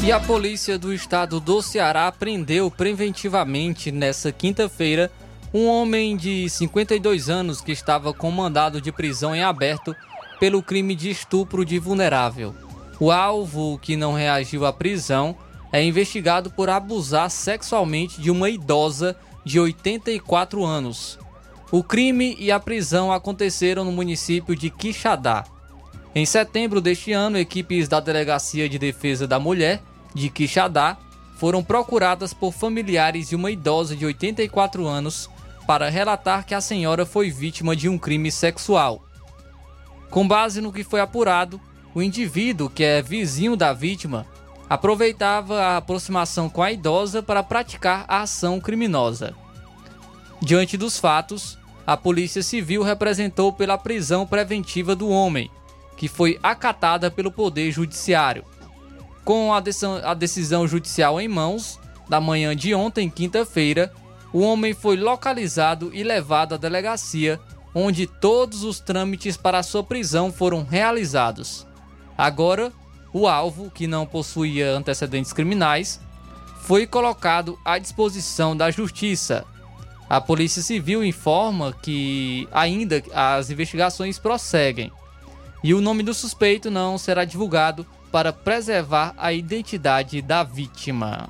[0.04, 5.10] E a polícia do estado do Ceará prendeu preventivamente nesta quinta-feira
[5.52, 9.94] um homem de 52 anos que estava com mandado de prisão em aberto
[10.38, 12.54] pelo crime de estupro de vulnerável.
[13.00, 15.36] O alvo, que não reagiu à prisão,
[15.72, 21.18] é investigado por abusar sexualmente de uma idosa de 84 anos.
[21.70, 25.44] O crime e a prisão aconteceram no município de Quixadá.
[26.14, 29.82] Em setembro deste ano, equipes da Delegacia de Defesa da Mulher
[30.14, 30.96] de Quixadá
[31.36, 35.30] foram procuradas por familiares de uma idosa de 84 anos
[35.66, 39.07] para relatar que a senhora foi vítima de um crime sexual.
[40.10, 41.60] Com base no que foi apurado,
[41.94, 44.26] o indivíduo, que é vizinho da vítima,
[44.68, 49.34] aproveitava a aproximação com a idosa para praticar a ação criminosa.
[50.40, 55.50] Diante dos fatos, a Polícia Civil representou pela prisão preventiva do homem,
[55.96, 58.44] que foi acatada pelo Poder Judiciário.
[59.24, 59.60] Com a
[60.14, 61.78] decisão, judicial em mãos,
[62.08, 63.92] da manhã de ontem, quinta-feira,
[64.32, 67.40] o homem foi localizado e levado à delegacia,
[67.74, 71.66] onde todos os trâmites para sua prisão foram realizados.
[72.16, 72.72] Agora,
[73.12, 76.00] o alvo, que não possuía antecedentes criminais,
[76.62, 79.44] foi colocado à disposição da justiça.
[80.08, 84.90] A Polícia Civil informa que ainda as investigações prosseguem
[85.62, 91.28] e o nome do suspeito não será divulgado para preservar a identidade da vítima.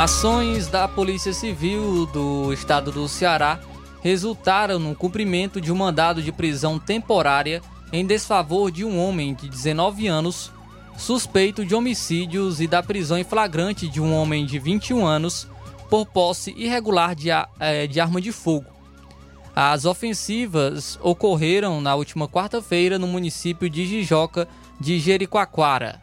[0.00, 3.60] Ações da Polícia Civil do estado do Ceará
[4.02, 7.60] resultaram no cumprimento de um mandado de prisão temporária
[7.92, 10.50] em desfavor de um homem de 19 anos
[10.96, 15.46] suspeito de homicídios e da prisão em flagrante de um homem de 21 anos
[15.90, 17.28] por posse irregular de,
[17.58, 18.70] é, de arma de fogo.
[19.54, 24.48] As ofensivas ocorreram na última quarta-feira no município de Jijoca
[24.80, 26.00] de Jericoacoara.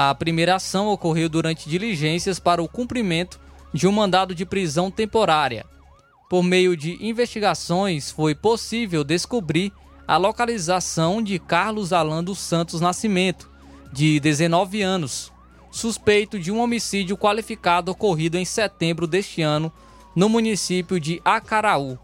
[0.00, 3.40] A primeira ação ocorreu durante diligências para o cumprimento
[3.74, 5.66] de um mandado de prisão temporária.
[6.30, 9.72] Por meio de investigações, foi possível descobrir
[10.06, 13.50] a localização de Carlos Alan dos Santos Nascimento,
[13.92, 15.32] de 19 anos,
[15.68, 19.72] suspeito de um homicídio qualificado ocorrido em setembro deste ano
[20.14, 21.98] no município de Acaraú.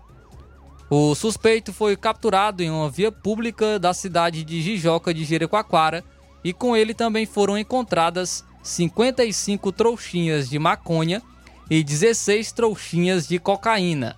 [0.90, 6.04] O suspeito foi capturado em uma via pública da cidade de Jijoca de Jerecoacoara
[6.44, 11.22] e com ele também foram encontradas 55 trouxinhas de maconha
[11.70, 14.16] e 16 trouxinhas de cocaína.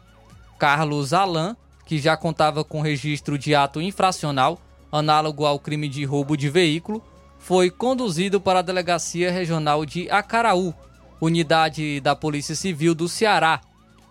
[0.58, 1.56] Carlos Alan,
[1.86, 4.60] que já contava com registro de ato infracional
[4.90, 7.02] análogo ao crime de roubo de veículo,
[7.38, 10.74] foi conduzido para a Delegacia Regional de Acaraú,
[11.20, 13.60] unidade da Polícia Civil do Ceará,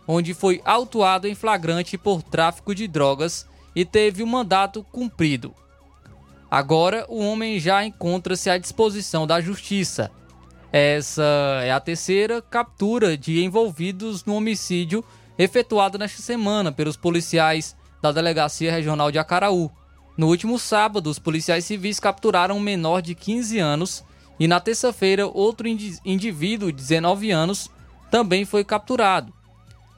[0.07, 5.53] onde foi autuado em flagrante por tráfico de drogas e teve o mandato cumprido.
[6.55, 10.09] Agora, o homem já encontra-se à disposição da justiça.
[10.71, 15.03] Essa é a terceira captura de envolvidos no homicídio
[15.37, 19.69] efetuado nesta semana pelos policiais da Delegacia Regional de Acaraú.
[20.15, 24.05] No último sábado, os policiais civis capturaram um menor de 15 anos
[24.39, 27.69] e na terça-feira outro indivíduo de 19 anos
[28.09, 29.33] também foi capturado.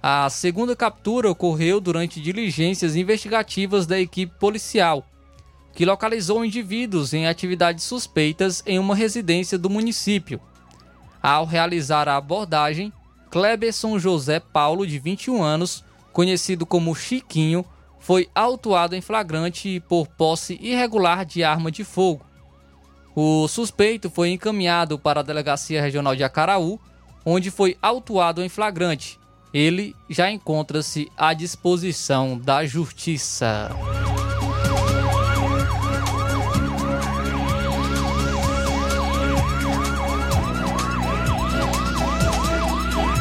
[0.02, 5.06] A segunda captura ocorreu durante diligências investigativas da equipe policial
[5.78, 10.42] que localizou indivíduos em atividades suspeitas em uma residência do município.
[11.22, 12.92] Ao realizar a abordagem,
[13.30, 17.64] Kleberson José Paulo, de 21 anos, conhecido como Chiquinho,
[18.00, 22.26] foi autuado em flagrante por posse irregular de arma de fogo.
[23.16, 26.80] O suspeito foi encaminhado para a Delegacia Regional de Acaraú,
[27.24, 29.20] onde foi autuado em flagrante.
[29.54, 33.70] Ele já encontra-se à disposição da Justiça.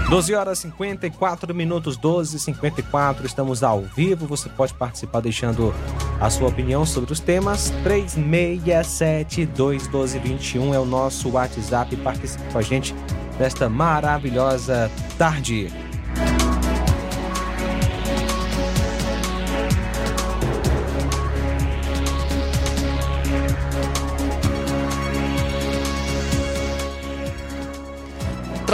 [0.08, 4.24] 12 horas 54 minutos, 12 54 estamos ao vivo.
[4.26, 5.74] Você pode participar deixando
[6.20, 7.72] a sua opinião sobre os temas.
[7.84, 11.96] 36721221 é o nosso WhatsApp.
[11.96, 12.94] Participe com a gente
[13.36, 14.88] nesta maravilhosa
[15.18, 15.72] tarde.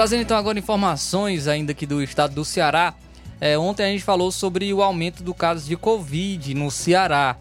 [0.03, 2.92] Trazendo então agora informações ainda aqui do estado do Ceará.
[3.40, 7.36] É, ontem a gente falou sobre o aumento do caso de Covid no Ceará.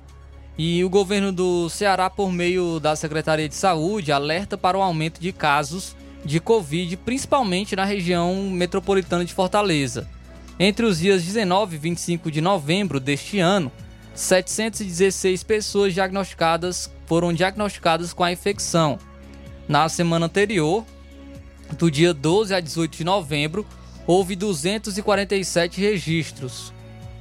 [0.56, 5.20] E o governo do Ceará, por meio da Secretaria de Saúde, alerta para o aumento
[5.20, 10.08] de casos de Covid, principalmente na região metropolitana de Fortaleza.
[10.60, 13.72] Entre os dias 19 e 25 de novembro deste ano,
[14.14, 19.00] 716 pessoas diagnosticadas foram diagnosticadas com a infecção.
[19.68, 20.86] Na semana anterior,
[21.78, 23.66] do dia 12 a 18 de novembro,
[24.06, 26.74] houve 247 registros.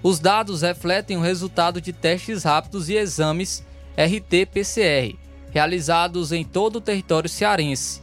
[0.03, 3.64] Os dados refletem o resultado de testes rápidos e exames
[3.96, 5.16] RT-PCR,
[5.51, 8.01] realizados em todo o território cearense.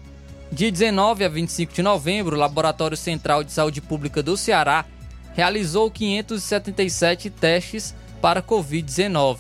[0.52, 4.86] De 19 a 25 de novembro, o Laboratório Central de Saúde Pública do Ceará
[5.34, 9.40] realizou 577 testes para Covid-19.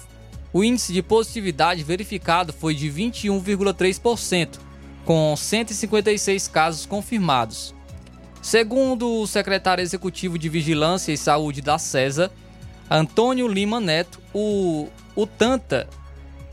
[0.51, 4.59] O índice de positividade verificado foi de 21,3%,
[5.07, 7.73] com 156 casos confirmados.
[8.41, 12.29] Segundo o secretário executivo de Vigilância e Saúde da CESA,
[12.91, 15.87] Antônio Lima Neto, o, o Tanta,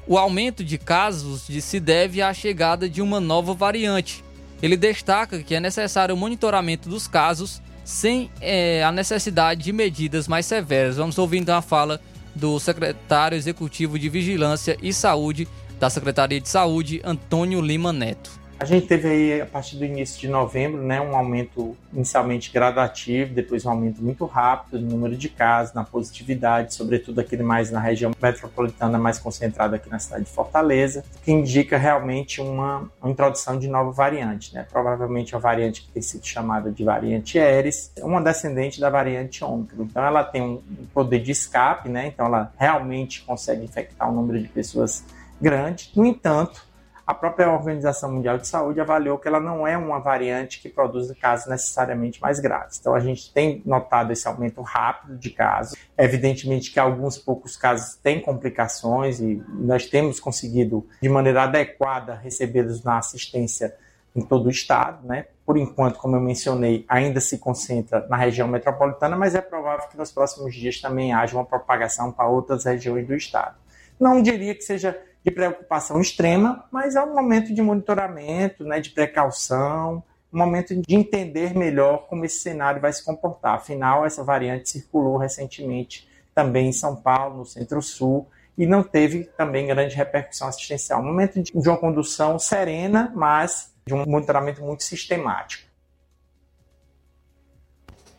[0.07, 4.23] o aumento de casos se deve à chegada de uma nova variante.
[4.63, 10.29] Ele destaca que é necessário o monitoramento dos casos sem é, a necessidade de medidas
[10.29, 10.97] mais severas.
[10.97, 12.01] Vamos ouvir então a fala
[12.33, 15.49] do secretário executivo de Vigilância e Saúde
[15.81, 18.44] da Secretaria de Saúde, Antônio Lima Neto.
[18.59, 23.35] A gente teve aí, a partir do início de novembro, né, um aumento inicialmente gradativo,
[23.35, 27.81] depois um aumento muito rápido no número de casos, na positividade, sobretudo aqui mais na
[27.81, 33.59] região metropolitana, mais concentrada aqui na cidade de Fortaleza, que indica realmente uma, uma introdução
[33.59, 34.67] de nova variante, né?
[34.71, 39.83] Provavelmente a variante que tem sido chamada de variante Eris, uma descendente da variante Ômicron.
[39.85, 40.63] Então ela tem um
[40.95, 42.07] poder de escape, né?
[42.07, 45.05] Então ela realmente consegue infectar um número de pessoas
[45.41, 45.91] grande.
[45.95, 46.65] No entanto,
[47.07, 51.11] a própria Organização Mundial de Saúde avaliou que ela não é uma variante que produz
[51.19, 52.79] casos necessariamente mais graves.
[52.81, 55.79] Então, a gente tem notado esse aumento rápido de casos.
[55.99, 62.83] Evidentemente que alguns poucos casos têm complicações e nós temos conseguido, de maneira adequada, recebê-los
[62.83, 63.77] na assistência
[64.17, 65.27] em todo o estado, né?
[65.45, 69.97] Por enquanto, como eu mencionei, ainda se concentra na região metropolitana, mas é provável que
[69.97, 73.57] nos próximos dias também haja uma propagação para outras regiões do estado.
[73.99, 78.91] Não diria que seja de preocupação extrema, mas é um momento de monitoramento, né, de
[78.91, 80.03] precaução,
[80.33, 83.55] um momento de entender melhor como esse cenário vai se comportar.
[83.55, 89.67] Afinal, essa variante circulou recentemente também em São Paulo, no Centro-Sul, e não teve também
[89.67, 91.01] grande repercussão assistencial.
[91.01, 95.64] Um momento de uma condução serena, mas de um monitoramento muito sistemático.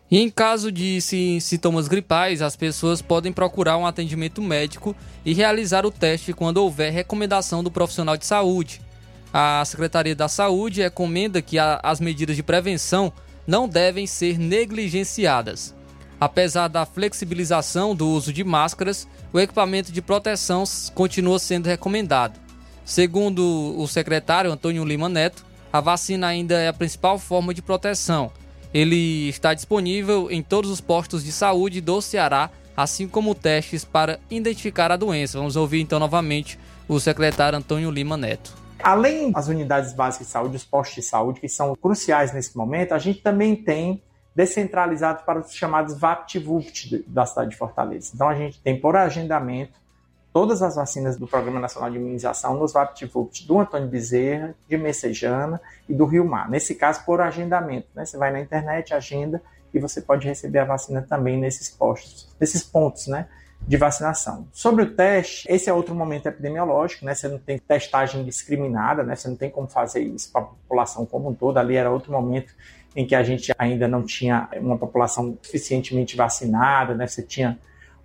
[0.10, 1.02] Em caso de
[1.42, 4.96] sintomas gripais, as pessoas podem procurar um atendimento médico
[5.26, 8.82] e realizar o teste quando houver recomendação do profissional de saúde.
[9.34, 13.12] A Secretaria da Saúde recomenda que a, as medidas de prevenção
[13.48, 15.74] não devem ser negligenciadas.
[16.20, 22.40] Apesar da flexibilização do uso de máscaras, o equipamento de proteção continua sendo recomendado.
[22.86, 25.44] Segundo o secretário Antônio Lima Neto,
[25.74, 28.32] a vacina ainda é a principal forma de proteção
[28.76, 34.20] ele está disponível em todos os postos de saúde do Ceará, assim como testes para
[34.30, 35.38] identificar a doença.
[35.38, 38.54] Vamos ouvir então novamente o secretário Antônio Lima Neto.
[38.84, 42.92] Além das unidades básicas de saúde, os postos de saúde, que são cruciais nesse momento,
[42.92, 44.04] a gente também tem
[44.36, 48.12] descentralizado para os chamados VaptVupt da cidade de Fortaleza.
[48.14, 49.80] Então a gente tem por agendamento
[50.36, 55.62] todas as vacinas do Programa Nacional de Imunização nos VaptVupt do Antônio Bezerra, de Messejana
[55.88, 56.50] e do Rio Mar.
[56.50, 57.88] Nesse caso, por agendamento.
[57.96, 58.04] Né?
[58.04, 59.42] Você vai na internet, agenda
[59.74, 63.30] e você pode receber a vacina também nesses postos, nesses pontos, né?
[63.66, 64.46] de vacinação.
[64.52, 67.16] Sobre o teste, esse é outro momento epidemiológico, né?
[67.16, 69.16] Você não tem testagem discriminada, né?
[69.16, 71.58] Você não tem como fazer isso para a população como um todo.
[71.58, 72.54] Ali era outro momento
[72.94, 77.08] em que a gente ainda não tinha uma população suficientemente vacinada, né?
[77.08, 77.58] Você tinha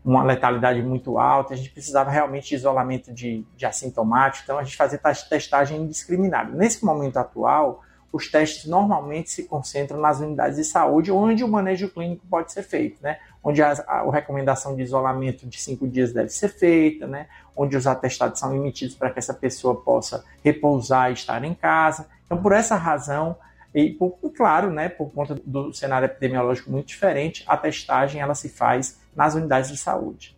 [0.05, 4.65] uma letalidade muito alta, a gente precisava realmente de isolamento de, de assintomático, então a
[4.65, 4.99] gente fazia
[5.29, 6.51] testagem indiscriminada.
[6.53, 7.83] Nesse momento atual,
[8.13, 12.63] os testes normalmente se concentram nas unidades de saúde, onde o manejo clínico pode ser
[12.63, 13.19] feito, né?
[13.43, 17.27] Onde a, a, a recomendação de isolamento de cinco dias deve ser feita, né?
[17.55, 22.09] Onde os atestados são emitidos para que essa pessoa possa repousar e estar em casa.
[22.27, 23.37] Então, por essa razão,
[23.73, 28.49] e, por, claro, né, por conta do cenário epidemiológico muito diferente, a testagem ela se
[28.49, 30.37] faz nas unidades de saúde.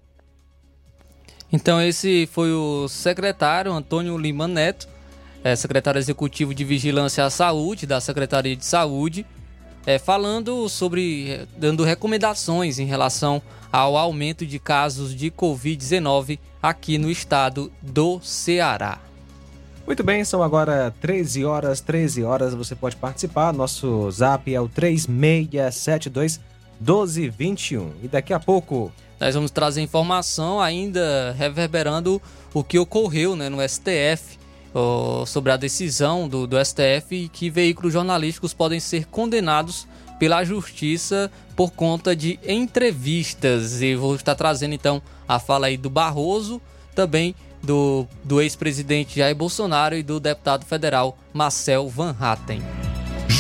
[1.53, 4.89] Então esse foi o secretário Antônio Lima Neto,
[5.45, 9.27] é, secretário executivo de Vigilância à Saúde da Secretaria de Saúde,
[9.85, 17.11] é, falando sobre, dando recomendações em relação ao aumento de casos de Covid-19 aqui no
[17.11, 18.99] estado do Ceará.
[19.85, 23.53] Muito bem, são agora 13 horas, 13 horas, você pode participar.
[23.53, 26.41] Nosso zap é o 3672
[26.83, 27.93] 1221.
[28.03, 28.93] E daqui a pouco.
[29.21, 32.21] Nós vamos trazer informação ainda reverberando
[32.53, 34.37] o que ocorreu né, no STF,
[35.27, 39.87] sobre a decisão do, do STF que veículos jornalísticos podem ser condenados
[40.19, 43.83] pela justiça por conta de entrevistas.
[43.83, 46.61] E vou estar trazendo então a fala aí do Barroso,
[46.95, 52.92] também do, do ex-presidente Jair Bolsonaro e do deputado federal Marcel Van Hatten.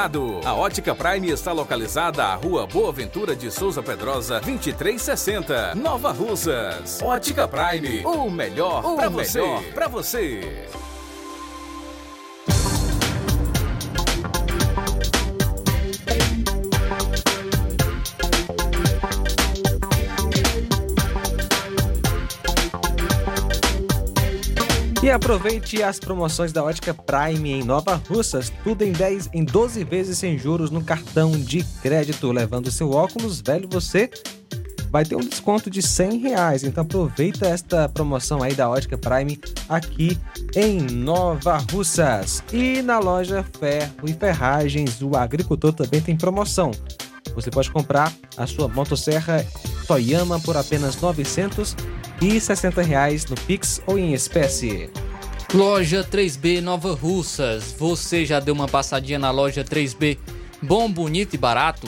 [0.43, 6.99] A Ótica Prime está localizada à Rua Boa Ventura de Souza Pedrosa, 2360, Nova Russas.
[7.03, 9.43] Ótica Prime, o melhor para você.
[9.75, 10.67] Pra você.
[25.03, 29.83] E aproveite as promoções da Ótica Prime em Nova Russas, tudo em 10 em 12
[29.83, 32.31] vezes sem juros no cartão de crédito.
[32.31, 34.11] Levando seu óculos velho, você
[34.91, 36.63] vai ter um desconto de 100 reais.
[36.63, 40.19] Então aproveita esta promoção aí da Ótica Prime aqui
[40.55, 42.43] em Nova Russas.
[42.53, 46.69] E na loja Ferro e Ferragens, o agricultor também tem promoção.
[47.35, 49.45] Você pode comprar a sua motosserra
[49.87, 54.89] Toyama por apenas 960 reais no Pix ou em espécie.
[55.53, 57.75] Loja 3B Nova Russas.
[57.77, 60.17] Você já deu uma passadinha na loja 3B?
[60.61, 61.87] Bom, bonito e barato?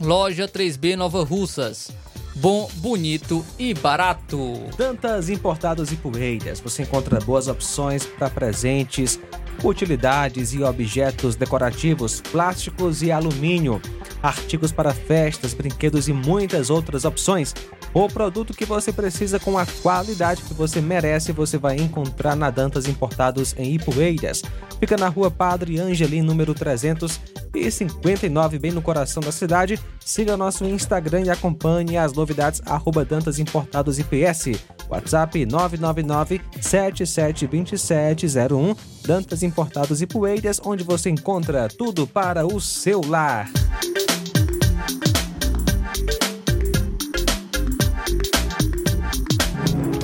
[0.00, 1.92] Loja 3B Nova Russas.
[2.34, 4.36] Bom, bonito e barato.
[4.76, 6.60] Dantas Importados e Poeiras.
[6.60, 9.20] Você encontra boas opções para presentes,
[9.62, 13.80] utilidades e objetos decorativos, plásticos e alumínio,
[14.22, 17.54] artigos para festas, brinquedos e muitas outras opções.
[17.92, 22.50] O produto que você precisa com a qualidade que você merece, você vai encontrar na
[22.50, 24.42] Dantas Importados em Ipueiras.
[24.80, 29.78] Fica na rua Padre Angelim, número 359, bem no coração da cidade.
[30.04, 34.58] Siga nosso Instagram e acompanhe as novidades arroba Dantas Importados IPS.
[34.88, 43.50] WhatsApp 999 772701 Dantas Importados e Poeiras, onde você encontra tudo para o seu lar.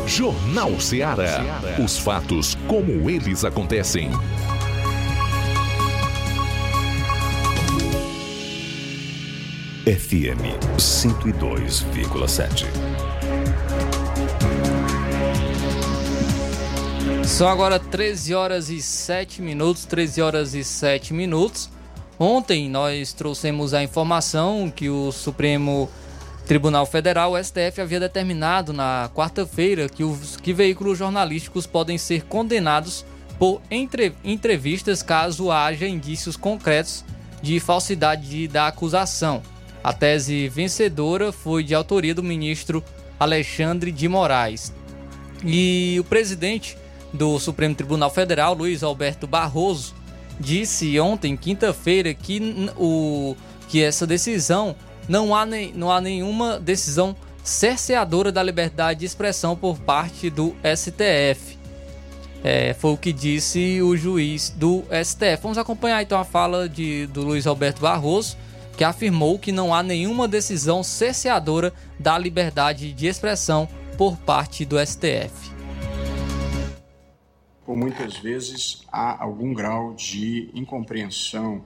[0.06, 1.40] Jornal Ceará.
[1.82, 4.10] Os fatos como eles acontecem.
[9.86, 13.09] FM 102,7.
[17.30, 21.70] São agora 13 horas e 7 minutos, 13 horas e 7 minutos.
[22.18, 25.88] Ontem nós trouxemos a informação que o Supremo
[26.44, 32.24] Tribunal Federal, o STF, havia determinado na quarta-feira que os que veículos jornalísticos podem ser
[32.26, 33.06] condenados
[33.38, 37.04] por entre, entrevistas caso haja indícios concretos
[37.40, 39.40] de falsidade da acusação.
[39.82, 42.84] A tese vencedora foi de autoria do ministro
[43.18, 44.74] Alexandre de Moraes.
[45.42, 46.76] E o presidente
[47.12, 49.94] do Supremo Tribunal Federal, Luiz Alberto Barroso,
[50.38, 53.36] disse ontem, quinta-feira, que, o,
[53.68, 54.74] que essa decisão
[55.08, 60.54] não há, ne, não há nenhuma decisão cerceadora da liberdade de expressão por parte do
[60.64, 61.58] STF.
[62.42, 65.42] É, foi o que disse o juiz do STF.
[65.42, 68.36] Vamos acompanhar então a fala de, do Luiz Alberto Barroso,
[68.76, 74.76] que afirmou que não há nenhuma decisão cerceadora da liberdade de expressão por parte do
[74.78, 75.49] STF.
[77.70, 81.64] Por muitas vezes há algum grau de incompreensão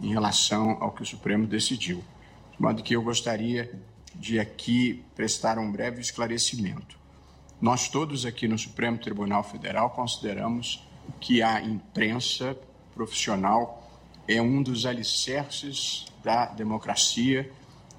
[0.00, 2.02] em relação ao que o Supremo decidiu
[2.50, 3.72] de modo que eu gostaria
[4.12, 6.98] de aqui prestar um breve esclarecimento.
[7.60, 10.84] Nós todos aqui no Supremo Tribunal Federal consideramos
[11.20, 12.58] que a imprensa
[12.92, 13.88] profissional
[14.26, 17.48] é um dos alicerces da democracia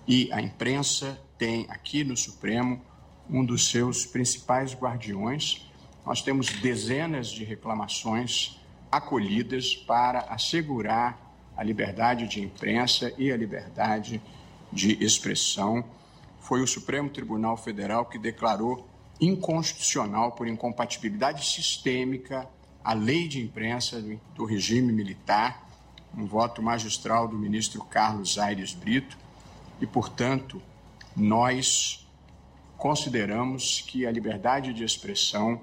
[0.06, 2.82] e a imprensa tem aqui no Supremo
[3.30, 5.66] um dos seus principais guardiões.
[6.08, 8.58] Nós temos dezenas de reclamações
[8.90, 11.20] acolhidas para assegurar
[11.58, 14.22] a liberdade de imprensa e a liberdade
[14.72, 15.84] de expressão.
[16.40, 18.88] Foi o Supremo Tribunal Federal que declarou
[19.20, 22.48] inconstitucional por incompatibilidade sistêmica
[22.82, 24.02] a lei de imprensa
[24.34, 25.68] do regime militar,
[26.18, 29.18] um voto magistral do ministro Carlos Aires Brito,
[29.82, 30.62] e, portanto,
[31.14, 32.08] nós
[32.78, 35.60] consideramos que a liberdade de expressão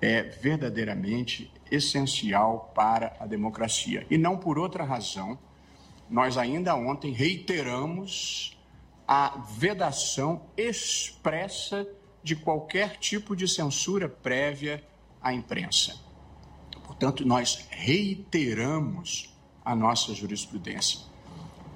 [0.00, 4.06] é verdadeiramente essencial para a democracia.
[4.10, 5.38] E não por outra razão
[6.08, 8.56] nós ainda ontem reiteramos
[9.06, 11.86] a vedação expressa
[12.22, 14.84] de qualquer tipo de censura prévia
[15.20, 15.98] à imprensa.
[16.84, 19.34] Portanto, nós reiteramos
[19.64, 21.00] a nossa jurisprudência.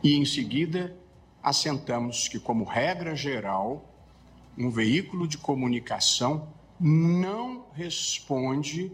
[0.03, 0.97] E, em seguida,
[1.43, 3.89] assentamos que, como regra geral,
[4.57, 6.49] um veículo de comunicação
[6.81, 8.93] não responde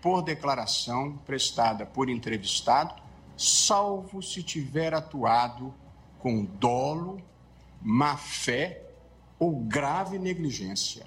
[0.00, 2.94] por declaração prestada por entrevistado
[3.38, 5.72] salvo se tiver atuado
[6.18, 7.22] com dolo,
[7.80, 8.82] má fé
[9.38, 11.06] ou grave negligência,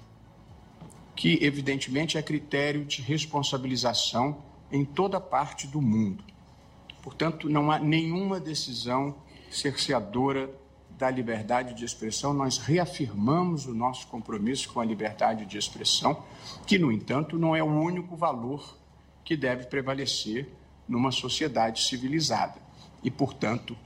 [1.14, 4.38] que evidentemente é critério de responsabilização
[4.70, 6.24] em toda parte do mundo.
[7.02, 9.14] Portanto, não há nenhuma decisão
[9.50, 10.50] cerceadora
[11.02, 12.32] da liberdade de expressão.
[12.32, 16.22] Nós reafirmamos o nosso compromisso com a liberdade de expressão,
[16.64, 18.78] que, no entanto, não é o único valor
[19.24, 20.48] que deve prevalecer
[20.88, 22.54] numa sociedade civilizada.
[23.02, 23.76] E, portanto,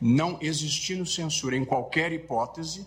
[0.00, 2.84] não existindo censura em qualquer hipótese,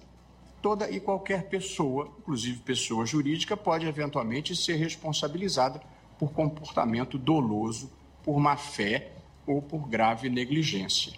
[0.62, 5.82] toda e qualquer pessoa, inclusive pessoa jurídica, pode eventualmente ser responsabilizada
[6.18, 7.90] por comportamento doloso,
[8.26, 9.14] por má fé
[9.48, 11.14] ou por grave negligência.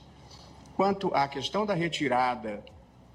[0.76, 2.64] Quanto à questão da retirada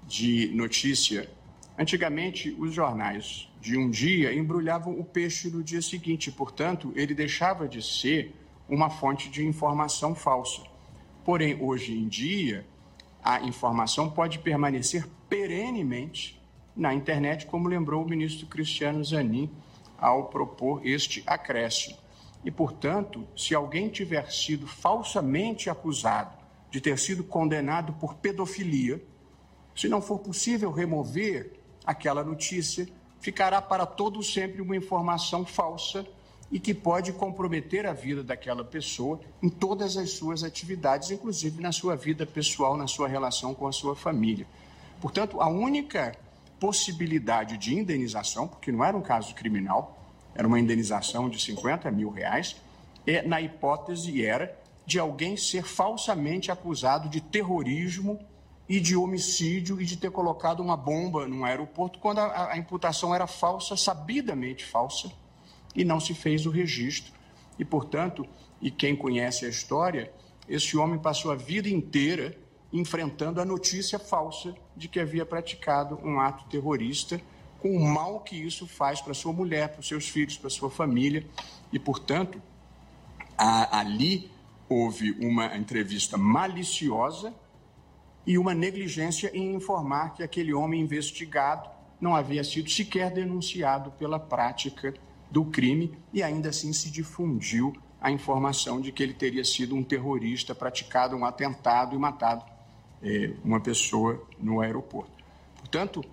[0.03, 1.29] de notícia,
[1.77, 7.67] antigamente os jornais de um dia embrulhavam o peixe no dia seguinte, portanto, ele deixava
[7.67, 8.33] de ser
[8.69, 10.61] uma fonte de informação falsa.
[11.25, 12.65] Porém, hoje em dia,
[13.23, 16.39] a informação pode permanecer perenemente
[16.75, 19.49] na internet, como lembrou o ministro Cristiano Zanin
[19.97, 21.97] ao propor este acréscimo.
[22.45, 26.36] E, portanto, se alguém tiver sido falsamente acusado
[26.69, 29.01] de ter sido condenado por pedofilia,
[29.75, 31.53] se não for possível remover
[31.85, 32.87] aquela notícia
[33.19, 36.05] ficará para todo sempre uma informação falsa
[36.51, 41.71] e que pode comprometer a vida daquela pessoa em todas as suas atividades, inclusive na
[41.71, 44.47] sua vida pessoal, na sua relação com a sua família.
[45.01, 46.15] Portanto, a única
[46.59, 49.97] possibilidade de indenização, porque não era um caso criminal,
[50.33, 52.55] era uma indenização de 50 mil reais,
[53.05, 54.57] é, na hipótese era
[54.87, 58.17] de alguém ser falsamente acusado de terrorismo
[58.69, 63.13] e de homicídio e de ter colocado uma bomba num aeroporto quando a, a imputação
[63.13, 65.11] era falsa, sabidamente falsa,
[65.75, 67.11] e não se fez o registro.
[67.59, 68.25] E, portanto,
[68.61, 70.09] e quem conhece a história,
[70.47, 72.37] esse homem passou a vida inteira
[72.71, 77.19] enfrentando a notícia falsa de que havia praticado um ato terrorista,
[77.59, 80.69] com o mal que isso faz para sua mulher, para os seus filhos, para sua
[80.69, 81.25] família.
[81.73, 82.41] E, portanto,
[83.37, 84.31] a, ali
[84.69, 87.33] houve uma entrevista maliciosa
[88.25, 94.19] e uma negligência em informar que aquele homem investigado não havia sido sequer denunciado pela
[94.19, 94.93] prática
[95.31, 99.83] do crime e ainda assim se difundiu a informação de que ele teria sido um
[99.83, 102.45] terrorista, praticado um atentado e matado
[103.01, 105.11] eh, uma pessoa no aeroporto.
[105.57, 106.03] Portanto,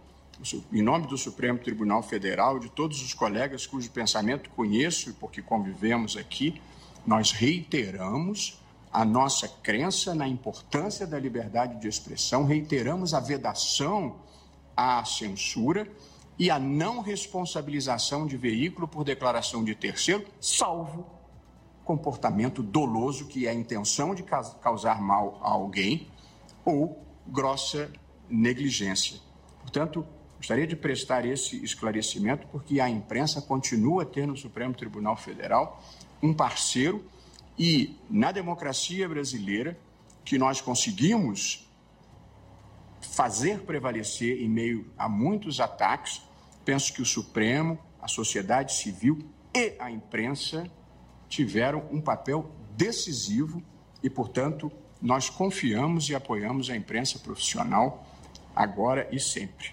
[0.73, 5.43] em nome do Supremo Tribunal Federal, de todos os colegas cujo pensamento conheço e porque
[5.43, 6.61] convivemos aqui,
[7.07, 8.61] nós reiteramos
[8.93, 14.17] a nossa crença na importância da liberdade de expressão, reiteramos a vedação
[14.77, 15.91] à censura
[16.39, 21.07] e a não responsabilização de veículo por declaração de terceiro, salvo
[21.85, 26.09] comportamento doloso, que é a intenção de causar mal a alguém,
[26.65, 27.91] ou grossa
[28.29, 29.21] negligência.
[29.61, 30.07] Portanto,
[30.39, 35.83] gostaria de prestar esse esclarecimento, porque a imprensa continua a ter no Supremo Tribunal Federal
[36.23, 37.05] um parceiro
[37.59, 39.79] e na democracia brasileira
[40.25, 41.69] que nós conseguimos
[43.01, 46.23] fazer prevalecer em meio a muitos ataques,
[46.65, 50.69] penso que o Supremo, a sociedade civil e a imprensa
[51.29, 53.63] tiveram um papel decisivo
[54.03, 58.07] e, portanto, nós confiamos e apoiamos a imprensa profissional
[58.57, 59.73] agora e sempre.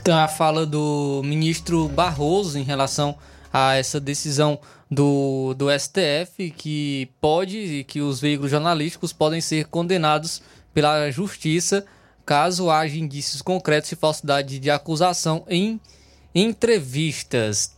[0.00, 3.18] Então, a fala do ministro Barroso em relação
[3.58, 4.58] a essa decisão
[4.90, 10.42] do, do STF que pode que os veículos jornalísticos podem ser condenados
[10.72, 11.84] pela justiça
[12.24, 15.80] caso haja indícios concretos de falsidade de acusação em
[16.34, 17.74] entrevistas.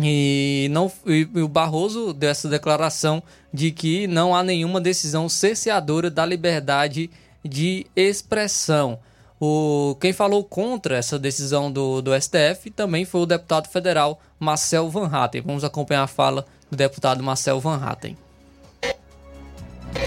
[0.00, 6.10] E, não, e o Barroso deu essa declaração de que não há nenhuma decisão cerceadora
[6.10, 7.10] da liberdade
[7.44, 8.98] de expressão.
[9.44, 14.88] O, quem falou contra essa decisão do, do STF também foi o deputado federal Marcel
[14.88, 15.40] Van Hatten.
[15.40, 18.16] Vamos acompanhar a fala do deputado Marcel Van Hatten.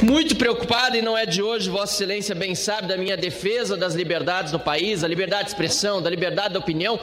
[0.02, 3.94] Muito preocupado, e não é de hoje, Vossa Excelência bem sabe, da minha defesa das
[3.94, 6.98] liberdades no país, da liberdade de expressão, da liberdade de opinião,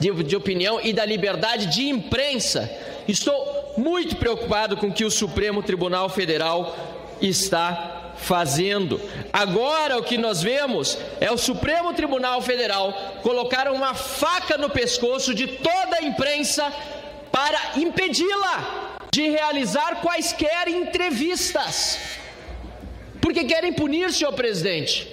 [0.00, 2.70] de, de opinião e da liberdade de imprensa.
[3.06, 6.74] Estou muito preocupado com o que o Supremo Tribunal Federal
[7.20, 9.00] está fazendo.
[9.32, 12.92] Agora o que nós vemos é o Supremo Tribunal Federal
[13.22, 16.72] colocar uma faca no pescoço de toda a imprensa
[17.30, 21.98] para impedi-la de realizar quaisquer entrevistas.
[23.20, 25.10] Porque querem punir, senhor presidente.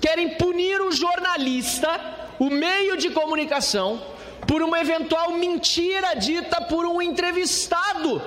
[0.00, 2.00] Querem punir o jornalista,
[2.38, 4.00] o meio de comunicação,
[4.46, 8.22] por uma eventual mentira dita por um entrevistado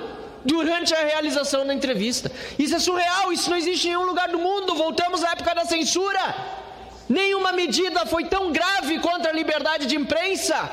[0.46, 2.32] durante a realização da entrevista.
[2.58, 4.76] Isso é surreal, isso não existe em nenhum lugar do mundo.
[4.76, 6.36] Voltamos à época da censura.
[7.08, 10.70] Nenhuma medida foi tão grave contra a liberdade de imprensa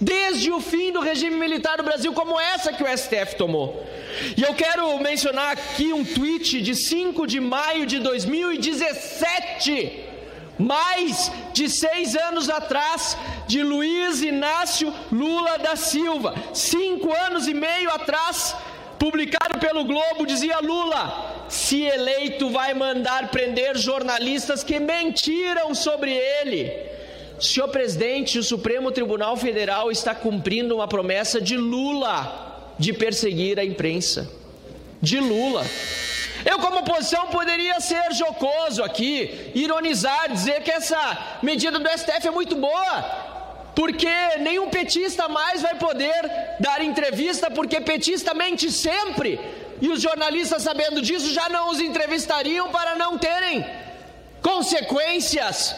[0.00, 3.86] desde o fim do regime militar do Brasil como essa que o STF tomou.
[4.36, 10.08] E eu quero mencionar aqui um tweet de 5 de maio de 2017
[10.60, 13.16] mais de seis anos atrás,
[13.48, 16.34] de Luiz Inácio Lula da Silva.
[16.52, 18.54] Cinco anos e meio atrás,
[19.00, 26.70] publicado pelo Globo, dizia Lula: se eleito, vai mandar prender jornalistas que mentiram sobre ele.
[27.40, 33.64] Senhor presidente, o Supremo Tribunal Federal está cumprindo uma promessa de Lula de perseguir a
[33.64, 34.30] imprensa.
[35.00, 35.64] De Lula.
[36.44, 42.30] Eu, como oposição, poderia ser jocoso aqui, ironizar, dizer que essa medida do STF é
[42.30, 43.29] muito boa,
[43.80, 46.20] porque nenhum petista mais vai poder
[46.60, 49.40] dar entrevista, porque petista mente sempre.
[49.80, 53.64] E os jornalistas, sabendo disso, já não os entrevistariam para não terem
[54.42, 55.74] consequências,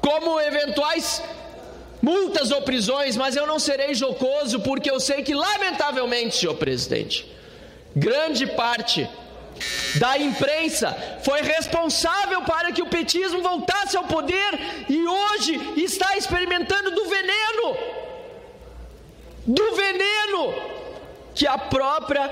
[0.00, 1.20] como eventuais
[2.00, 3.16] multas ou prisões.
[3.16, 7.26] Mas eu não serei jocoso, porque eu sei que, lamentavelmente, senhor presidente,
[7.96, 9.10] grande parte
[9.96, 16.90] da imprensa, foi responsável para que o petismo voltasse ao poder e hoje está experimentando
[16.90, 17.76] do veneno.
[19.46, 20.54] Do veneno
[21.34, 22.30] que a própria,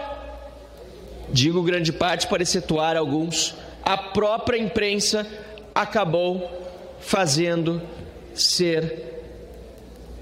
[1.28, 3.54] digo grande parte para excetuar alguns,
[3.84, 5.26] a própria imprensa
[5.74, 6.62] acabou
[7.00, 7.82] fazendo
[8.34, 9.12] ser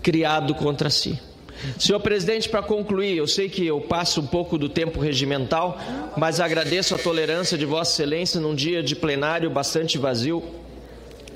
[0.02, 1.29] criado contra si.
[1.78, 5.78] Senhor presidente, para concluir, eu sei que eu passo um pouco do tempo regimental,
[6.16, 10.42] mas agradeço a tolerância de Vossa Excelência num dia de plenário bastante vazio.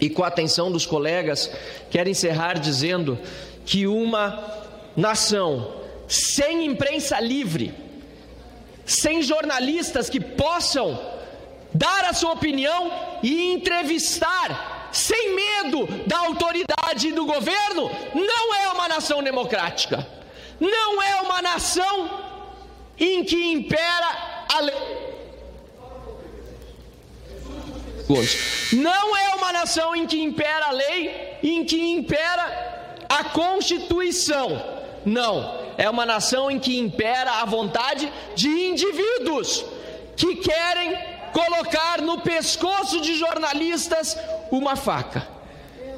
[0.00, 1.50] E com a atenção dos colegas,
[1.90, 3.18] quero encerrar dizendo
[3.64, 4.42] que uma
[4.96, 5.72] nação
[6.08, 7.74] sem imprensa livre,
[8.84, 11.00] sem jornalistas que possam
[11.72, 12.90] dar a sua opinião
[13.22, 20.06] e entrevistar sem medo da autoridade do governo, não é uma nação democrática.
[20.60, 22.10] Não é uma nação
[22.98, 25.14] em que impera a lei.
[28.72, 34.62] Não é uma nação em que impera a lei, em que impera a Constituição.
[35.04, 39.64] Não, é uma nação em que impera a vontade de indivíduos
[40.16, 44.16] que querem colocar no pescoço de jornalistas
[44.52, 45.26] uma faca.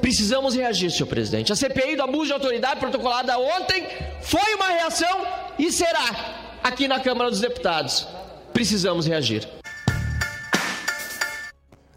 [0.00, 1.52] Precisamos reagir, senhor presidente.
[1.52, 3.86] A CPI do abuso de autoridade protocolada ontem
[4.22, 5.26] foi uma reação
[5.58, 8.08] e será aqui na Câmara dos Deputados.
[8.52, 9.46] Precisamos reagir.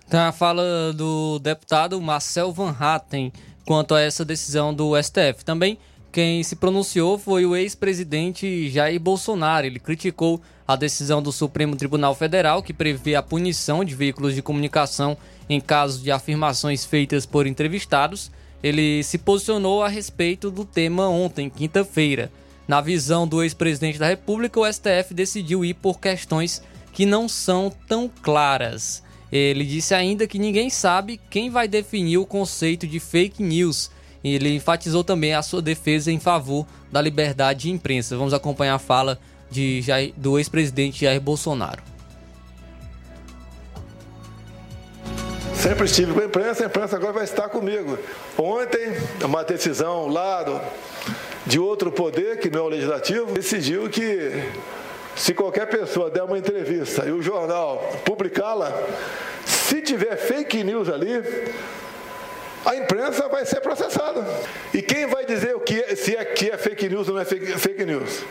[0.06, 3.32] Então, a fala do deputado Marcel Van Hatten
[3.66, 5.46] quanto a essa decisão do STF.
[5.46, 5.78] Também
[6.12, 9.68] quem se pronunciou foi o ex-presidente Jair Bolsonaro.
[9.68, 14.42] Ele criticou a decisão do Supremo Tribunal Federal, que prevê a punição de veículos de
[14.42, 15.18] comunicação
[15.50, 18.32] em caso de afirmações feitas por entrevistados.
[18.62, 22.32] Ele se posicionou a respeito do tema ontem, quinta-feira.
[22.68, 26.62] Na visão do ex-presidente da República, o STF decidiu ir por questões
[26.92, 29.02] que não são tão claras.
[29.32, 33.90] Ele disse ainda que ninguém sabe quem vai definir o conceito de fake news.
[34.24, 38.18] Ele enfatizou também a sua defesa em favor da liberdade de imprensa.
[38.18, 39.20] Vamos acompanhar a fala
[39.50, 41.82] de Jair, do ex-presidente Jair Bolsonaro.
[45.56, 47.98] Sempre estive com a imprensa, a imprensa agora vai estar comigo.
[48.38, 48.94] Ontem,
[49.24, 50.60] uma decisão lá do,
[51.46, 54.32] de outro poder, que não é o legislativo, decidiu que
[55.18, 58.74] se qualquer pessoa der uma entrevista e o jornal publicá-la,
[59.46, 61.22] se tiver fake news ali,
[62.66, 64.26] a imprensa vai ser processada.
[64.74, 67.22] E quem vai dizer o que é, se é que é fake news ou não
[67.22, 68.24] é fake, fake news?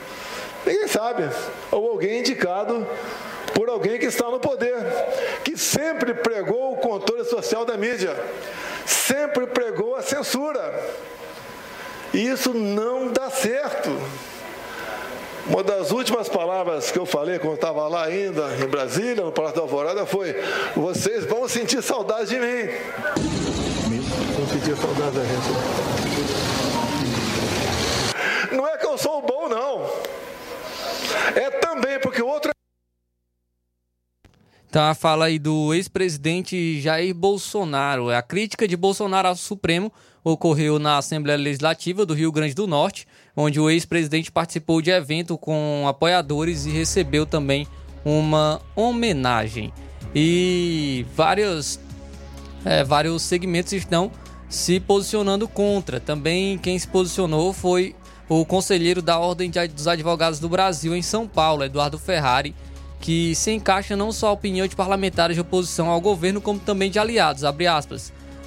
[0.67, 1.29] Ninguém sabe.
[1.71, 2.87] Ou alguém indicado
[3.55, 4.77] por alguém que está no poder,
[5.43, 8.15] que sempre pregou o controle social da mídia,
[8.87, 10.81] sempre pregou a censura.
[12.13, 13.91] E isso não dá certo.
[15.47, 19.57] Uma das últimas palavras que eu falei quando estava lá ainda em Brasília, no Palácio
[19.57, 20.37] da Alvorada, foi:
[20.77, 23.78] vocês vão sentir saudade de mim.
[24.37, 25.49] Vão sentir saudade da gente.
[28.55, 29.85] Não é que eu sou bom, não.
[31.35, 32.51] É também porque o outro.
[34.69, 38.11] Então a fala aí do ex-presidente Jair Bolsonaro.
[38.11, 39.91] A crítica de Bolsonaro ao Supremo
[40.23, 45.39] ocorreu na Assembleia Legislativa do Rio Grande do Norte, onde o ex-presidente participou de evento
[45.39, 47.67] com apoiadores e recebeu também
[48.05, 49.73] uma homenagem.
[50.15, 51.81] E vários,
[52.65, 54.11] é, vários segmentos estão
[54.49, 56.01] se posicionando contra.
[56.01, 57.95] Também quem se posicionou foi
[58.29, 62.55] o conselheiro da Ordem dos Advogados do Brasil em São Paulo, Eduardo Ferrari,
[63.01, 66.91] que se encaixa não só a opinião de parlamentares de oposição ao governo, como também
[66.91, 67.43] de aliados.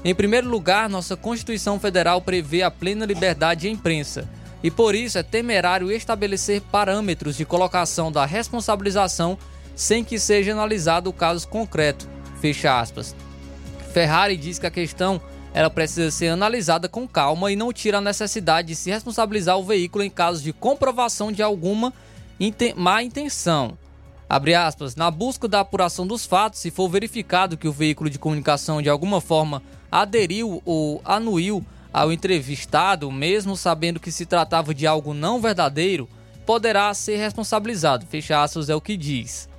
[0.03, 4.27] Em primeiro lugar, nossa Constituição Federal prevê a plena liberdade de imprensa
[4.63, 9.37] e por isso é temerário estabelecer parâmetros de colocação da responsabilização
[9.75, 12.07] sem que seja analisado o caso concreto.
[12.39, 13.15] Fecha aspas.
[13.91, 15.21] Ferrari diz que a questão
[15.53, 19.63] ela precisa ser analisada com calma e não tira a necessidade de se responsabilizar o
[19.63, 21.93] veículo em caso de comprovação de alguma
[22.75, 23.77] má intenção.
[24.29, 28.17] Abre aspas, na busca da apuração dos fatos, se for verificado que o veículo de
[28.17, 29.61] comunicação de alguma forma
[29.91, 36.07] aderiu ou anuiu ao entrevistado, mesmo sabendo que se tratava de algo não verdadeiro,
[36.45, 38.05] poderá ser responsabilizado.
[38.05, 39.50] Fecha aspas é o que diz.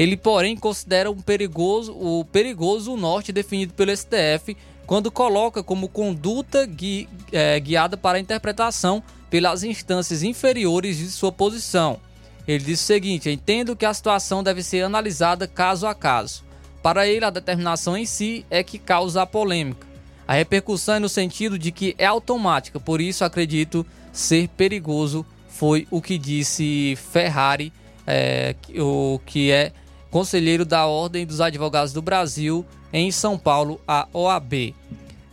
[0.00, 4.56] Ele, porém, considera um perigoso, o perigoso norte definido pelo STF
[4.86, 11.30] quando coloca como conduta gui, é, guiada para a interpretação pelas instâncias inferiores de sua
[11.30, 12.00] posição.
[12.48, 16.44] Ele diz o seguinte: entendo que a situação deve ser analisada caso a caso.
[16.82, 19.86] Para ele, a determinação em si é que causa a polêmica.
[20.26, 25.86] A repercussão é no sentido de que é automática, por isso acredito ser perigoso, foi
[25.90, 27.70] o que disse Ferrari,
[28.06, 29.74] é, o que é
[30.10, 34.74] conselheiro da Ordem dos Advogados do Brasil em São Paulo, a OAB.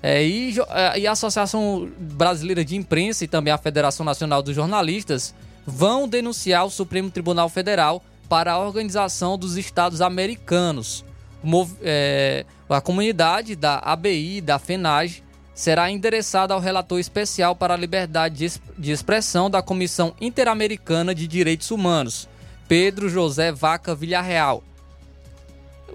[0.02, 4.56] É, e, é, e, a Associação Brasileira de Imprensa e também a Federação Nacional dos
[4.56, 5.34] Jornalistas
[5.66, 11.04] vão denunciar o Supremo Tribunal Federal para a Organização dos Estados Americanos.
[11.82, 15.24] É, a comunidade da ABI, da FENAGE,
[15.54, 21.72] será endereçada ao relator especial para a liberdade de expressão da Comissão Interamericana de Direitos
[21.72, 22.30] Humanos,
[22.68, 24.64] Pedro José Vaca Villarreal.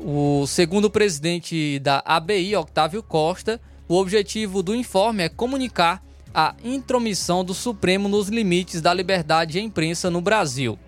[0.01, 6.02] O segundo presidente da ABI, Octávio Costa, o objetivo do informe é comunicar
[6.35, 10.78] a intromissão do Supremo nos limites da liberdade de imprensa no Brasil.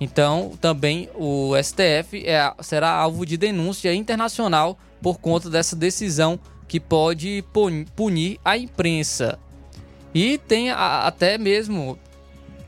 [0.00, 6.80] Então, também o STF é, será alvo de denúncia internacional por conta dessa decisão que
[6.80, 7.44] pode
[7.94, 9.38] punir a imprensa.
[10.14, 11.98] E tem a, até mesmo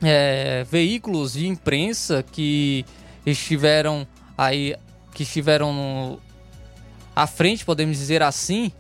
[0.03, 2.85] é, veículos de imprensa que
[3.25, 4.07] estiveram
[4.37, 4.77] aí,
[5.13, 6.19] que estiveram
[7.15, 8.73] à frente, podemos dizer assim,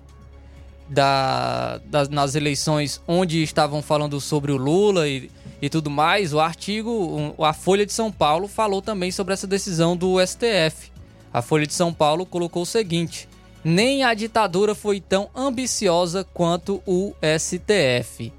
[0.88, 5.30] da, das, nas eleições onde estavam falando sobre o Lula e,
[5.60, 9.96] e tudo mais, o artigo, a Folha de São Paulo falou também sobre essa decisão
[9.96, 10.92] do STF.
[11.32, 13.28] A Folha de São Paulo colocou o seguinte:
[13.64, 18.32] nem a ditadura foi tão ambiciosa quanto o STF.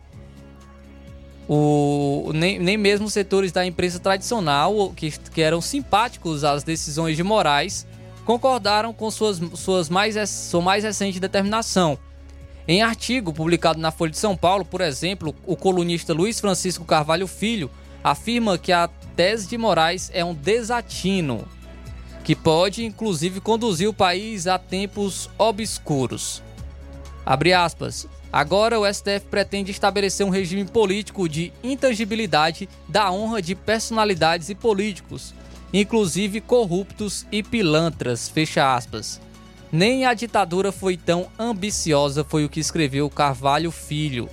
[1.48, 7.24] O, nem, nem mesmo setores da imprensa tradicional, que, que eram simpáticos às decisões de
[7.24, 7.86] Moraes,
[8.26, 12.00] concordaram com suas, suas mais, sua mais recente determinação
[12.68, 17.28] em artigo publicado na Folha de São Paulo, por exemplo, o colunista Luiz Francisco Carvalho
[17.28, 17.70] Filho
[18.02, 21.46] afirma que a tese de Moraes é um desatino,
[22.24, 26.42] que pode inclusive conduzir o país a tempos obscuros.
[27.26, 28.08] Abre aspas.
[28.34, 34.56] Agora o STF pretende estabelecer um regime político de intangibilidade da honra de personalidades e
[34.56, 35.36] políticos,
[35.72, 39.22] inclusive corruptos e pilantras, fecha aspas.
[39.72, 44.28] Nem a ditadura foi tão ambiciosa, foi o que escreveu Carvalho Filho.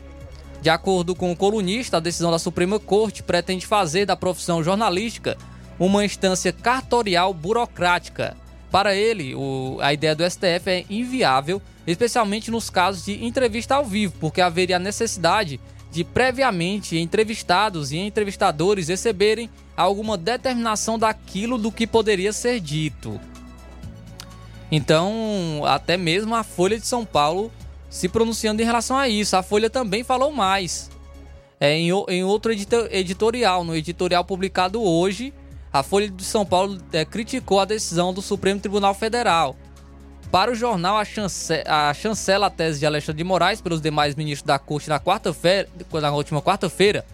[0.63, 5.37] De acordo com o colunista, a decisão da Suprema Corte pretende fazer da profissão jornalística
[5.79, 8.35] uma instância cartorial burocrática.
[8.71, 13.85] Para ele, o, a ideia do STF é inviável, especialmente nos casos de entrevista ao
[13.85, 15.61] vivo, porque haveria necessidade
[15.91, 23.21] de previamente entrevistados e entrevistadores receberem alguma determinação daquilo do que poderia ser dito.
[24.71, 27.51] Então, até mesmo a Folha de São Paulo
[27.89, 29.37] se pronunciando em relação a isso.
[29.37, 30.89] A Folha também falou mais.
[31.59, 35.35] É, em, em outro editorial, no editorial publicado hoje,
[35.73, 39.57] a Folha de São Paulo é, criticou a decisão do Supremo Tribunal Federal.
[40.31, 44.15] Para o jornal, a, chance, a chancela a tese de Alexandre de Moraes pelos demais
[44.15, 47.05] ministros da Corte na quarta-feira, na última quarta-feira,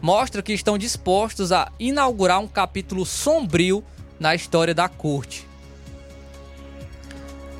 [0.00, 3.84] mostra que estão dispostos a inaugurar um capítulo sombrio
[4.18, 5.50] na história da Corte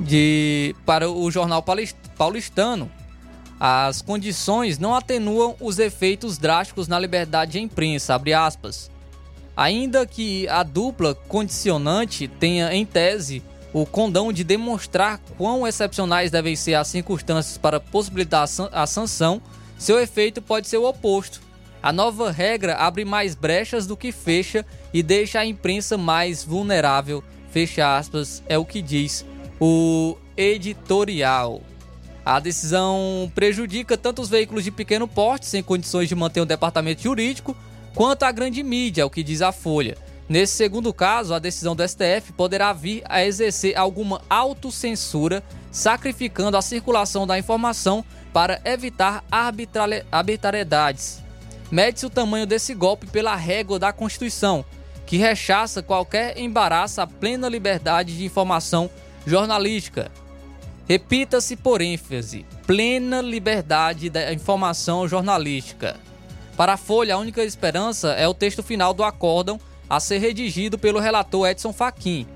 [0.01, 1.65] de para o jornal
[2.17, 2.91] paulistano.
[3.59, 8.15] As condições não atenuam os efeitos drásticos na liberdade de imprensa,
[9.57, 16.57] Ainda que a dupla condicionante tenha em tese o condão de demonstrar quão excepcionais devem
[16.57, 19.41] ser as circunstâncias para possibilitar a sanção,
[19.79, 21.41] seu efeito pode ser o oposto.
[21.83, 27.25] A nova regra abre mais brechas do que fecha e deixa a imprensa mais vulnerável.
[27.51, 29.25] Fecha aspas, é o que diz
[29.59, 31.63] o editorial.
[32.25, 37.03] A decisão prejudica tanto os veículos de pequeno porte, sem condições de manter um departamento
[37.03, 37.57] jurídico,
[37.95, 39.97] quanto a grande mídia, o que diz a Folha.
[40.29, 45.43] Nesse segundo caso, a decisão do STF poderá vir a exercer alguma autocensura,
[45.73, 51.21] sacrificando a circulação da informação para evitar arbitrariedades.
[51.69, 54.65] Mede-se o tamanho desse golpe pela régua da Constituição,
[55.05, 58.89] que rechaça qualquer embaraço à plena liberdade de informação
[59.27, 60.13] jornalística.
[60.89, 65.97] Repita-se por ênfase: plena liberdade da informação jornalística.
[66.61, 69.59] Para a Folha, a única esperança é o texto final do acórdão
[69.89, 72.27] a ser redigido pelo relator Edson Fachin.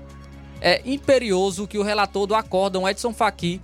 [0.59, 3.61] É imperioso que o relator do acórdão Edson Fachin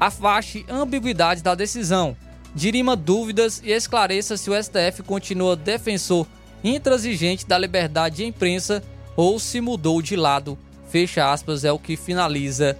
[0.00, 2.16] afaste ambiguidades da decisão,
[2.54, 6.26] dirima dúvidas e esclareça se o STF continua defensor
[6.64, 8.82] intransigente da liberdade de imprensa
[9.14, 10.56] ou se mudou de lado
[10.88, 12.74] fecha aspas, é o que finaliza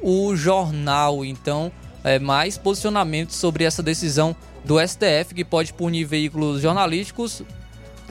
[0.00, 1.24] o jornal.
[1.24, 1.72] Então,
[2.04, 7.42] é, mais posicionamento sobre essa decisão do STF que pode punir veículos jornalísticos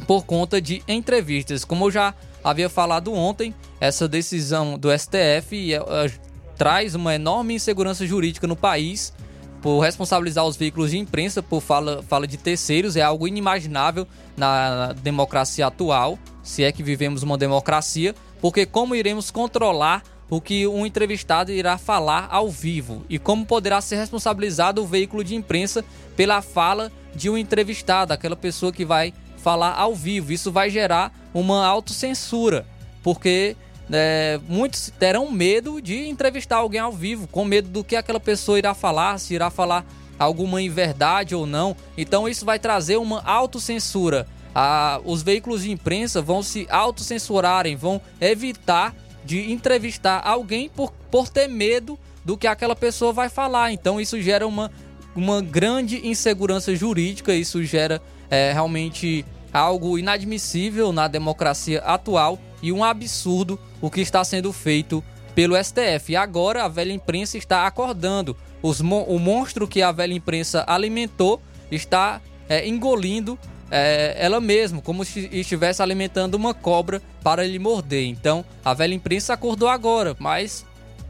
[0.08, 1.64] por conta de entrevistas.
[1.64, 2.14] Como eu já
[2.44, 6.12] havia falado ontem, essa decisão do STF é, é,
[6.58, 9.14] traz uma enorme insegurança jurídica no país
[9.62, 14.92] por responsabilizar os veículos de imprensa por fala, fala de terceiros é algo inimaginável na
[14.94, 20.86] democracia atual, se é que vivemos uma democracia porque como iremos controlar o que um
[20.86, 25.84] entrevistado irá falar ao vivo e como poderá ser responsabilizado o veículo de imprensa
[26.16, 30.32] pela fala de um entrevistado, aquela pessoa que vai falar ao vivo.
[30.32, 32.66] Isso vai gerar uma autocensura,
[33.04, 33.58] porque
[33.92, 38.58] é, muitos terão medo de entrevistar alguém ao vivo, com medo do que aquela pessoa
[38.58, 39.86] irá falar, se irá falar
[40.18, 41.76] alguma inverdade ou não.
[41.98, 44.26] Então isso vai trazer uma autocensura.
[44.56, 51.30] Ah, os veículos de imprensa vão se autocensurarem, vão evitar de entrevistar alguém por, por
[51.30, 53.72] ter medo do que aquela pessoa vai falar.
[53.72, 54.72] Então isso gera uma,
[55.16, 62.84] uma grande insegurança jurídica, isso gera é, realmente algo inadmissível na democracia atual e um
[62.84, 65.04] absurdo o que está sendo feito
[65.36, 66.12] pelo STF.
[66.12, 68.36] E agora a velha imprensa está acordando.
[68.62, 71.42] Os, o monstro que a velha imprensa alimentou
[71.72, 73.38] está é, engolindo
[73.72, 78.06] é, ela mesma, como se estivesse alimentando uma cobra para lhe morder.
[78.06, 80.66] Então, a velha imprensa acordou agora, mas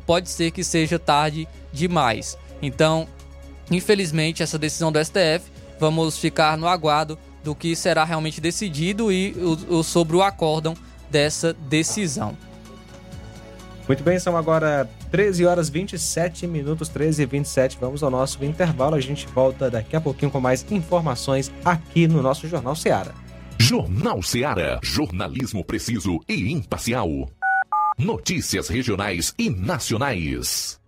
[0.05, 2.38] pode ser que seja tarde demais.
[2.61, 3.07] Então,
[3.71, 9.31] infelizmente, essa decisão do STF, vamos ficar no aguardo do que será realmente decidido e
[9.31, 10.75] o, o sobre o acórdão
[11.09, 12.38] dessa decisão.
[13.91, 17.77] Muito bem, são agora 13 horas 27 minutos, 13 e 27.
[17.77, 18.95] Vamos ao nosso intervalo.
[18.95, 23.13] A gente volta daqui a pouquinho com mais informações aqui no nosso Jornal Seara.
[23.59, 24.80] Jornal Seara.
[24.81, 27.09] Jornalismo preciso e imparcial.
[27.99, 30.80] Notícias regionais e nacionais.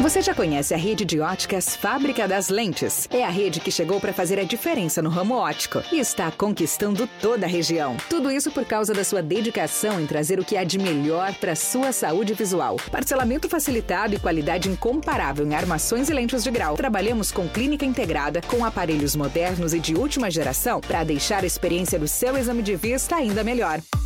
[0.00, 3.08] Você já conhece a rede de óticas Fábrica das Lentes?
[3.10, 7.08] É a rede que chegou para fazer a diferença no ramo óptico e está conquistando
[7.20, 7.96] toda a região.
[8.08, 11.56] Tudo isso por causa da sua dedicação em trazer o que há de melhor para
[11.56, 12.76] sua saúde visual.
[12.92, 16.76] Parcelamento facilitado e qualidade incomparável em armações e lentes de grau.
[16.76, 21.98] Trabalhamos com clínica integrada, com aparelhos modernos e de última geração para deixar a experiência
[21.98, 23.80] do seu exame de vista ainda melhor.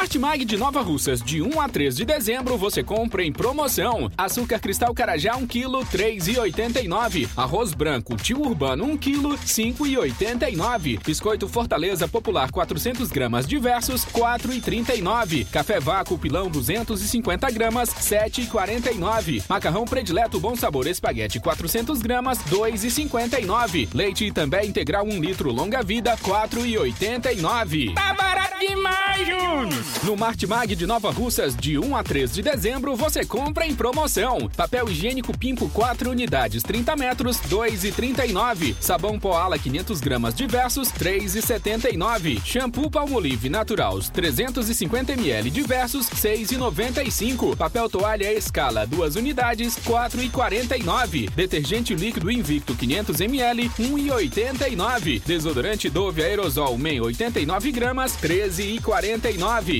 [0.00, 4.10] Martimag de Nova Russas, de 1 a 3 de dezembro, você compra em promoção.
[4.16, 7.28] Açúcar cristal carajá 1 kg, 3,89.
[7.36, 11.04] Arroz branco tio urbano 1 kg, 5,89.
[11.04, 15.46] Biscoito Fortaleza Popular 400 gramas diversos, 4,39.
[15.50, 19.42] Café vácuo pilão 250 gramas, 7,49.
[19.50, 23.90] Macarrão predileto Bom Sabor Espaguete 400 gramas, 2,59.
[23.92, 27.94] Leite também integral 1 litro longa vida, 4,89.
[27.94, 29.89] Tá barato demais, Júnior!
[30.02, 34.48] No Martimag de Nova Russas, de 1 a 3 de dezembro, você compra em promoção.
[34.56, 38.74] Papel higiênico Pimpo 4 unidades 30 metros, 2,39.
[38.80, 42.40] Sabão Poala 500 gramas diversos, 3,79.
[42.42, 47.54] Shampoo Palmolive Naturals 350 ml diversos, 6,95.
[47.54, 51.28] Papel toalha Escala 2 unidades, 4,49.
[51.30, 55.22] Detergente líquido Invicto 500 ml, 1,89.
[55.26, 59.79] Desodorante Dove Aerosol Men 89 gramas, 13,49.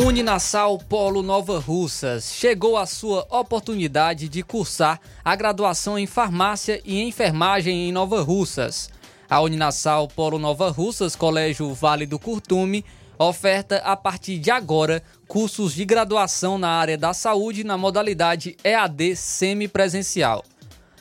[0.00, 7.02] Uninasal Polo Nova Russas chegou a sua oportunidade de cursar a graduação em farmácia e
[7.02, 8.90] enfermagem em Nova Russas.
[9.28, 12.84] A Uninasal Polo Nova Russas, Colégio Vale do Curtume,
[13.18, 19.16] oferta a partir de agora cursos de graduação na área da saúde na modalidade EAD
[19.16, 20.44] semipresencial.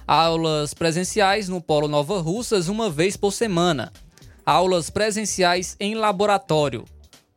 [0.07, 3.93] Aulas presenciais no Polo Nova Russas uma vez por semana.
[4.43, 6.83] Aulas presenciais em laboratório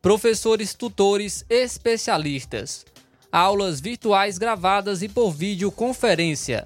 [0.01, 2.83] professores tutores especialistas,
[3.31, 6.65] aulas virtuais gravadas e por videoconferência,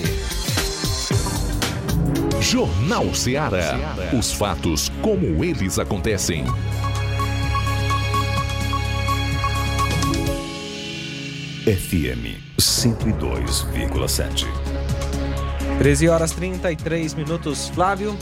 [2.41, 3.77] Jornal Ceará.
[4.17, 6.43] Os fatos como eles acontecem.
[11.65, 14.72] FM 102,7.
[15.77, 18.17] 13 horas 33 minutos, Flávio.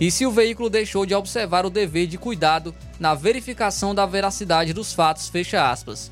[0.00, 4.72] e se o veículo deixou de observar o dever de cuidado na verificação da veracidade
[4.72, 6.10] dos fatos, fecha aspas.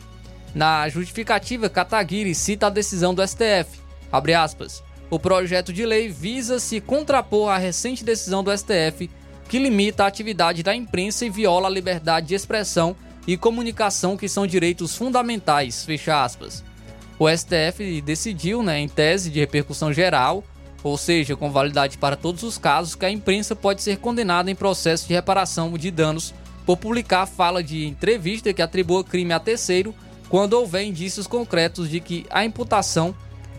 [0.54, 3.80] Na justificativa, Kataguiri cita a decisão do STF,
[4.12, 9.10] abre aspas, o projeto de lei visa se contrapor à recente decisão do STF
[9.50, 12.94] que limita a atividade da imprensa e viola a liberdade de expressão
[13.26, 15.84] e comunicação, que são direitos fundamentais.
[15.84, 16.62] Fecha aspas.
[17.18, 20.44] O STF decidiu, né, em tese de repercussão geral,
[20.84, 24.54] ou seja, com validade para todos os casos, que a imprensa pode ser condenada em
[24.54, 26.32] processo de reparação de danos
[26.64, 29.92] por publicar fala de entrevista que atribua crime a terceiro
[30.28, 33.12] quando houver indícios concretos de que a imputação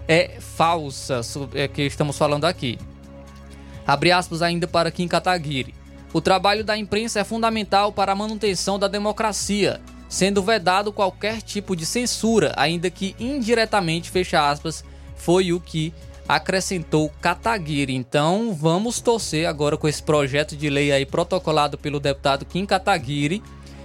[0.07, 1.19] é falsa,
[1.53, 2.79] é que estamos falando aqui.
[3.85, 5.80] Abre aspas ainda para Kim Kataguiri.
[6.13, 9.79] O trabalho da imprensa é fundamental para a manutenção da democracia,
[10.09, 14.83] sendo vedado qualquer tipo de censura, ainda que indiretamente, fecha aspas,
[15.15, 15.93] foi o que
[16.27, 17.95] acrescentou Kataguiri.
[17.95, 23.41] Então, vamos torcer agora com esse projeto de lei aí protocolado pelo deputado Kim Kataguiri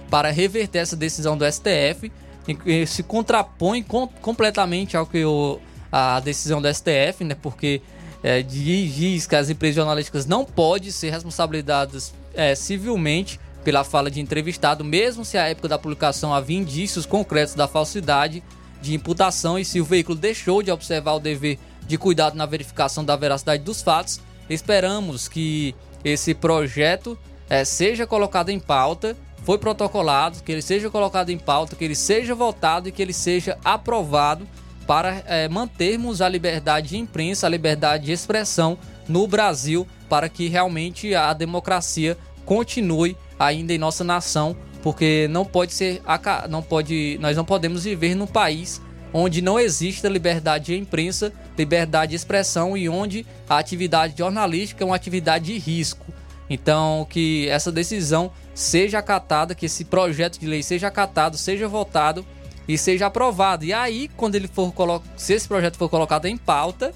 [0.09, 2.11] para reverter essa decisão do STF,
[2.45, 5.59] que se contrapõe com, completamente ao que o,
[5.91, 7.35] a decisão do STF, né?
[7.41, 7.81] Porque
[8.23, 14.21] é, diz que as empresas jornalísticas não podem ser responsabilizadas é, civilmente pela fala de
[14.21, 18.41] entrevistado, mesmo se à época da publicação havia indícios concretos da falsidade
[18.81, 23.03] de imputação e se o veículo deixou de observar o dever de cuidado na verificação
[23.03, 24.21] da veracidade dos fatos.
[24.49, 27.17] Esperamos que esse projeto
[27.49, 31.95] é, seja colocado em pauta, foi protocolado, que ele seja colocado em pauta, que ele
[31.95, 34.47] seja votado e que ele seja aprovado
[34.85, 38.77] para é, mantermos a liberdade de imprensa, a liberdade de expressão
[39.07, 45.73] no Brasil, para que realmente a democracia continue ainda em nossa nação, porque não pode
[45.73, 46.01] ser,
[46.49, 48.81] não pode, nós não podemos viver num país
[49.13, 54.85] onde não exista liberdade de imprensa, liberdade de expressão e onde a atividade jornalística é
[54.85, 56.05] uma atividade de risco.
[56.49, 62.25] Então, que essa decisão seja acatada, que esse projeto de lei seja acatado, seja votado
[62.67, 63.65] e seja aprovado.
[63.65, 64.73] E aí, quando ele for
[65.15, 66.93] se esse projeto for colocado em pauta,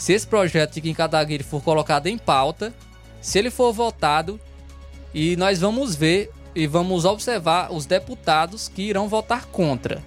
[0.00, 2.72] se esse projeto de Kim Kataguiri for colocado em pauta,
[3.20, 4.40] se ele for votado,
[5.12, 10.02] e nós vamos ver e vamos observar os deputados que irão votar contra.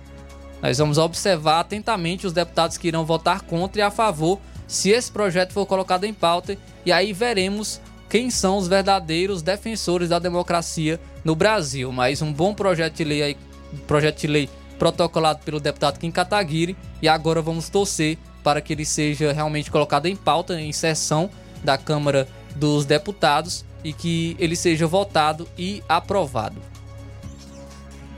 [0.64, 5.12] Nós vamos observar atentamente os deputados que irão votar contra e a favor se esse
[5.12, 7.80] projeto for colocado em pauta e aí veremos
[8.10, 11.92] quem são os verdadeiros defensores da democracia no Brasil.
[11.92, 13.38] Mas um bom projeto de lei aí,
[13.86, 14.50] projeto de lei
[14.80, 20.06] protocolado pelo deputado Kim Kataguiri e agora vamos torcer para que ele seja realmente colocado
[20.06, 21.30] em pauta em sessão
[21.64, 26.62] da Câmara dos Deputados e que ele seja votado e aprovado.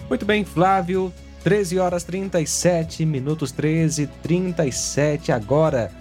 [0.10, 1.14] Muito bem, Flávio.
[1.44, 5.92] 13 horas 37 minutos, 13 37 agora.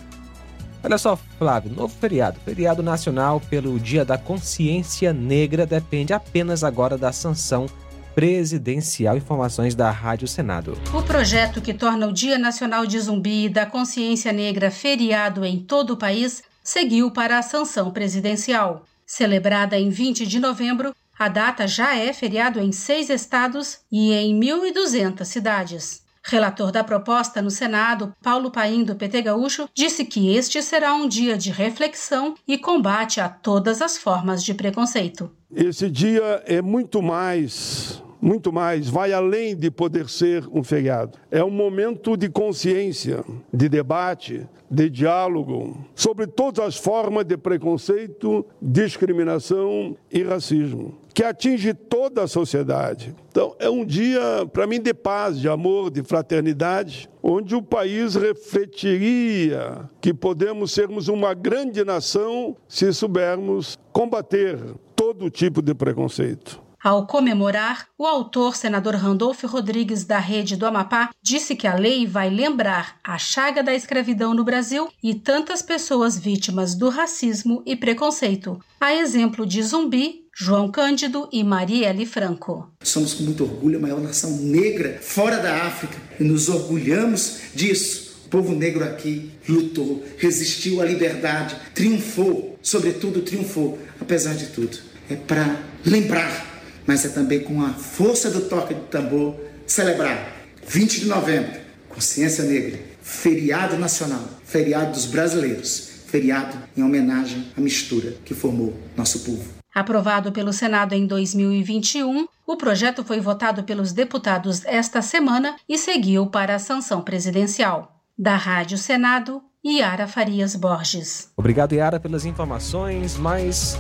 [0.82, 2.38] Olha só, Flávio, novo feriado.
[2.44, 7.66] Feriado nacional pelo Dia da Consciência Negra depende apenas agora da sanção
[8.14, 9.16] presidencial.
[9.16, 10.78] Informações da Rádio Senado.
[10.94, 15.58] O projeto que torna o Dia Nacional de Zumbi e da Consciência Negra feriado em
[15.58, 18.84] todo o país seguiu para a sanção presidencial.
[19.06, 24.38] Celebrada em 20 de novembro, a data já é feriado em seis estados e em
[24.40, 26.04] 1.200 cidades.
[26.26, 31.06] Relator da proposta no Senado, Paulo Paim, do PT Gaúcho, disse que este será um
[31.06, 35.30] dia de reflexão e combate a todas as formas de preconceito.
[35.54, 41.18] Esse dia é muito mais muito mais, vai além de poder ser um feriado.
[41.30, 43.22] É um momento de consciência,
[43.52, 51.74] de debate, de diálogo sobre todas as formas de preconceito, discriminação e racismo, que atinge
[51.74, 53.14] toda a sociedade.
[53.30, 54.20] Então, é um dia,
[54.50, 61.08] para mim, de paz, de amor, de fraternidade, onde o país refletiria que podemos sermos
[61.08, 64.58] uma grande nação se soubermos combater
[64.96, 66.63] todo tipo de preconceito.
[66.84, 72.06] Ao comemorar, o autor, senador Randolfo Rodrigues, da Rede do Amapá, disse que a lei
[72.06, 77.74] vai lembrar a chaga da escravidão no Brasil e tantas pessoas vítimas do racismo e
[77.74, 78.60] preconceito.
[78.78, 82.70] A exemplo de Zumbi, João Cândido e Marielle Franco.
[82.82, 88.20] Somos com muito orgulho a maior nação negra fora da África e nos orgulhamos disso.
[88.26, 94.76] O povo negro aqui lutou, resistiu à liberdade, triunfou, sobretudo triunfou, apesar de tudo.
[95.08, 96.53] É para lembrar
[96.86, 99.36] mas é também com a força do toque do tambor
[99.66, 100.32] celebrar
[100.66, 108.14] 20 de novembro, Consciência Negra, feriado nacional, feriado dos brasileiros, feriado em homenagem à mistura
[108.24, 109.44] que formou nosso povo.
[109.74, 116.26] Aprovado pelo Senado em 2021, o projeto foi votado pelos deputados esta semana e seguiu
[116.26, 118.00] para a sanção presidencial.
[118.16, 121.30] Da Rádio Senado, Yara Farias Borges.
[121.36, 123.16] Obrigado, Yara, pelas informações.
[123.16, 123.76] Mais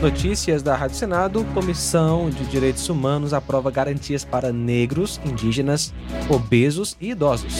[0.00, 1.44] notícias da Rádio Senado.
[1.54, 5.92] Comissão de Direitos Humanos aprova garantias para negros, indígenas,
[6.28, 7.54] obesos e idosos.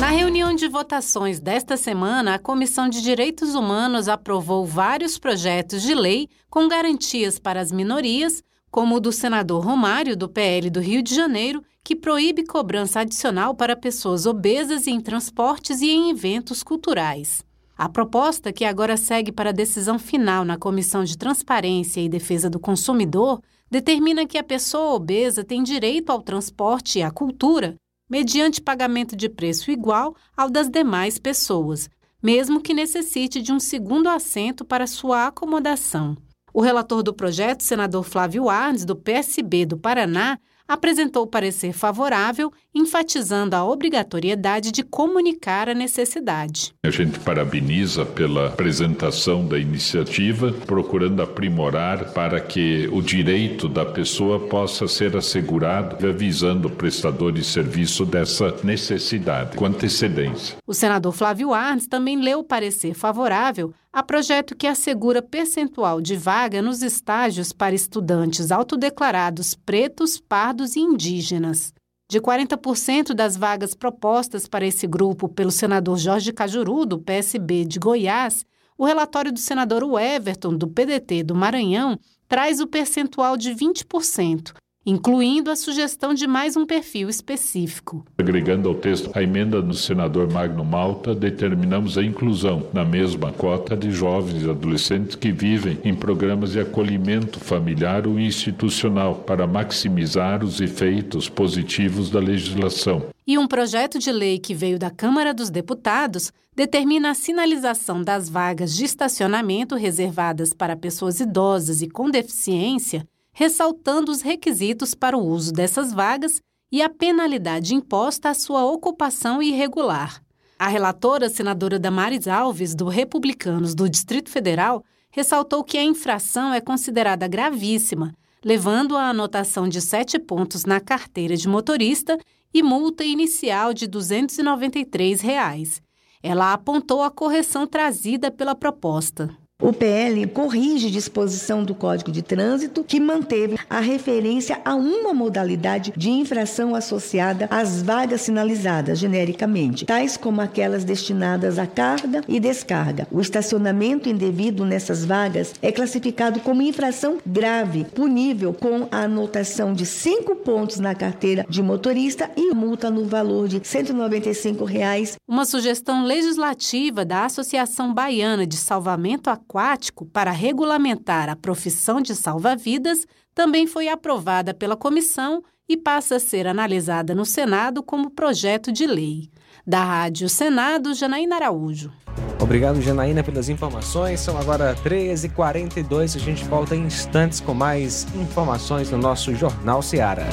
[0.00, 5.94] Na reunião de votações desta semana, a Comissão de Direitos Humanos aprovou vários projetos de
[5.94, 11.02] lei com garantias para as minorias, como o do senador Romário, do PL do Rio
[11.02, 17.44] de Janeiro, que proíbe cobrança adicional para pessoas obesas em transportes e em eventos culturais.
[17.82, 22.48] A proposta, que agora segue para a decisão final na Comissão de Transparência e Defesa
[22.48, 27.74] do Consumidor, determina que a pessoa obesa tem direito ao transporte e à cultura,
[28.08, 31.90] mediante pagamento de preço igual ao das demais pessoas,
[32.22, 36.16] mesmo que necessite de um segundo assento para sua acomodação.
[36.54, 40.38] O relator do projeto, senador Flávio Arnes, do PSB do Paraná,
[40.68, 46.72] apresentou parecer favorável, enfatizando a obrigatoriedade de comunicar a necessidade.
[46.82, 54.40] A gente parabeniza pela apresentação da iniciativa, procurando aprimorar para que o direito da pessoa
[54.40, 60.56] possa ser assegurado, avisando o prestador de serviço dessa necessidade com antecedência.
[60.66, 66.16] O senador Flávio Arnes também leu o parecer favorável a projeto que assegura percentual de
[66.16, 71.74] vaga nos estágios para estudantes autodeclarados pretos, pardos e indígenas.
[72.12, 77.78] De 40% das vagas propostas para esse grupo pelo senador Jorge Cajuru, do PSB de
[77.78, 78.44] Goiás,
[78.76, 81.98] o relatório do senador Everton, do PDT do Maranhão,
[82.28, 84.52] traz o percentual de 20%,
[84.84, 88.04] incluindo a sugestão de mais um perfil específico.
[88.18, 93.76] Agregando ao texto a emenda do senador Magno Malta, determinamos a inclusão na mesma cota
[93.76, 100.44] de jovens e adolescentes que vivem em programas de acolhimento familiar ou institucional para maximizar
[100.44, 103.06] os efeitos positivos da legislação.
[103.24, 108.28] E um projeto de lei que veio da Câmara dos Deputados determina a sinalização das
[108.28, 115.26] vagas de estacionamento reservadas para pessoas idosas e com deficiência ressaltando os requisitos para o
[115.26, 116.40] uso dessas vagas
[116.70, 120.22] e a penalidade imposta à sua ocupação irregular.
[120.58, 126.60] A relatora, senadora Damares Alves, do Republicanos do Distrito Federal, ressaltou que a infração é
[126.60, 128.14] considerada gravíssima,
[128.44, 132.18] levando à anotação de sete pontos na carteira de motorista
[132.54, 135.82] e multa inicial de 293 reais.
[136.22, 139.36] Ela apontou a correção trazida pela proposta.
[139.62, 145.92] O PL corrige disposição do Código de Trânsito que manteve a referência a uma modalidade
[145.96, 153.06] de infração associada às vagas sinalizadas genericamente, tais como aquelas destinadas à carga e descarga.
[153.08, 159.86] O estacionamento indevido nessas vagas é classificado como infração grave, punível com a anotação de
[159.86, 165.16] cinco pontos na carteira de motorista e multa no valor de 195 reais.
[165.28, 172.14] Uma sugestão legislativa da Associação Baiana de Salvamento Aquático aquático para regulamentar a profissão de
[172.14, 178.72] salva-vidas também foi aprovada pela comissão e passa a ser analisada no Senado como projeto
[178.72, 179.30] de lei.
[179.66, 181.92] Da Rádio Senado, Janaína Araújo.
[182.40, 184.20] Obrigado, Janaína, pelas informações.
[184.20, 186.16] São agora 13h42.
[186.16, 190.26] A gente volta em instantes com mais informações no nosso Jornal Seara.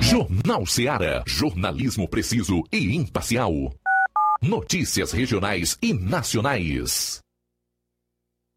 [0.00, 1.22] Jornal Seara.
[1.26, 3.52] Jornalismo preciso e imparcial.
[4.42, 7.22] Notícias regionais e nacionais.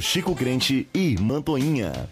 [0.00, 2.08] Chico Crente e Mantoinha.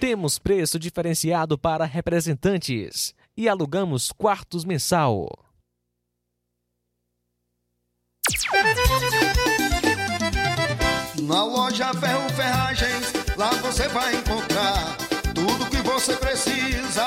[0.00, 5.28] Temos preço diferenciado para representantes e alugamos quartos mensal.
[11.22, 14.96] Na loja Ferro Ferragens, lá você vai encontrar
[15.34, 17.06] tudo que você precisa,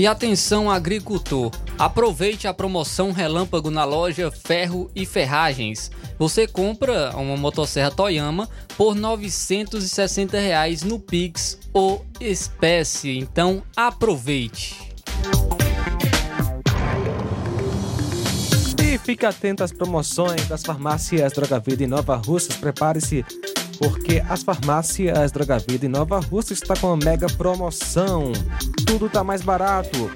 [0.00, 5.90] E atenção agricultor, aproveite a promoção relâmpago na loja Ferro e Ferragens.
[6.18, 8.48] Você compra uma motosserra Toyama
[8.78, 13.18] por 960 reais no Pix ou espécie.
[13.18, 14.74] Então aproveite.
[18.82, 22.56] E fique atento às promoções das farmácias Droga Vida em Nova Russas.
[22.56, 23.22] Prepare-se
[23.80, 28.30] porque as farmácias Droga Vida em Nova Russa está com uma mega promoção.
[28.86, 30.10] Tudo tá mais barato.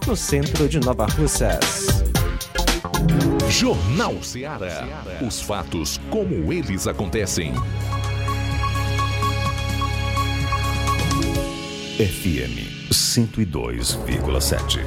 [0.07, 2.05] no centro de Nova Russas.
[3.51, 4.87] Jornal Ceará.
[5.27, 7.53] Os fatos como eles acontecem.
[11.97, 14.81] FM 102,7.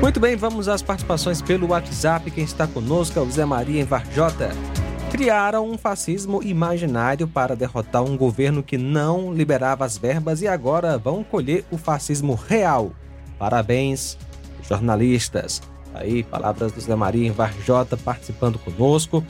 [0.00, 2.30] Muito bem, vamos às participações pelo WhatsApp.
[2.30, 4.50] Quem está conosco é o Zé Maria em Varjota.
[5.12, 10.96] Criaram um fascismo imaginário para derrotar um governo que não liberava as verbas e agora
[10.96, 12.92] vão colher o fascismo real.
[13.38, 14.16] Parabéns,
[14.66, 15.60] jornalistas.
[15.92, 19.22] Aí, palavras do Zé Maria Varjota participando conosco.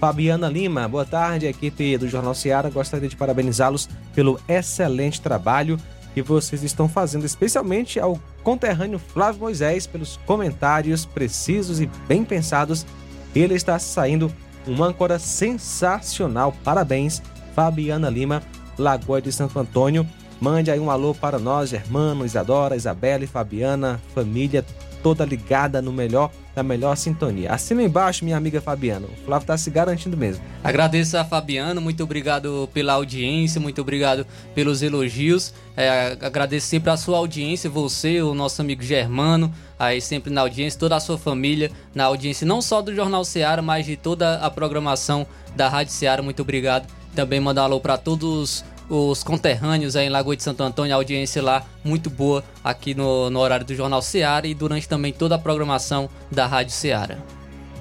[0.00, 2.70] Fabiana Lima, boa tarde, equipe do Jornal Seara.
[2.70, 5.78] Gostaria de parabenizá-los pelo excelente trabalho
[6.14, 12.86] que vocês estão fazendo, especialmente ao conterrâneo Flávio Moisés, pelos comentários precisos e bem pensados.
[13.34, 14.32] Ele está saindo
[14.66, 16.54] um âncora sensacional.
[16.64, 17.22] Parabéns,
[17.54, 18.42] Fabiana Lima,
[18.78, 20.06] Lagoa de Santo Antônio.
[20.40, 24.64] Mande aí um alô para nós, Germano, Isadora, Isabela e Fabiana, família
[25.06, 27.52] toda ligada no melhor, na melhor sintonia.
[27.52, 29.06] Assina embaixo, minha amiga Fabiana.
[29.06, 30.42] O Flávio está se garantindo mesmo.
[30.64, 35.54] Agradeço a Fabiana, muito obrigado pela audiência, muito obrigado pelos elogios.
[35.76, 40.78] É, agradeço sempre a sua audiência, você, o nosso amigo Germano, aí sempre na audiência,
[40.78, 44.50] toda a sua família na audiência, não só do Jornal Seara, mas de toda a
[44.50, 46.22] programação da Rádio Seara.
[46.22, 46.86] Muito obrigado.
[47.14, 50.96] Também mandar um alô para todos os conterrâneos aí em Lagoa de Santo Antônio, a
[50.96, 55.34] audiência lá muito boa aqui no, no horário do Jornal Seara e durante também toda
[55.34, 57.18] a programação da Rádio Seara.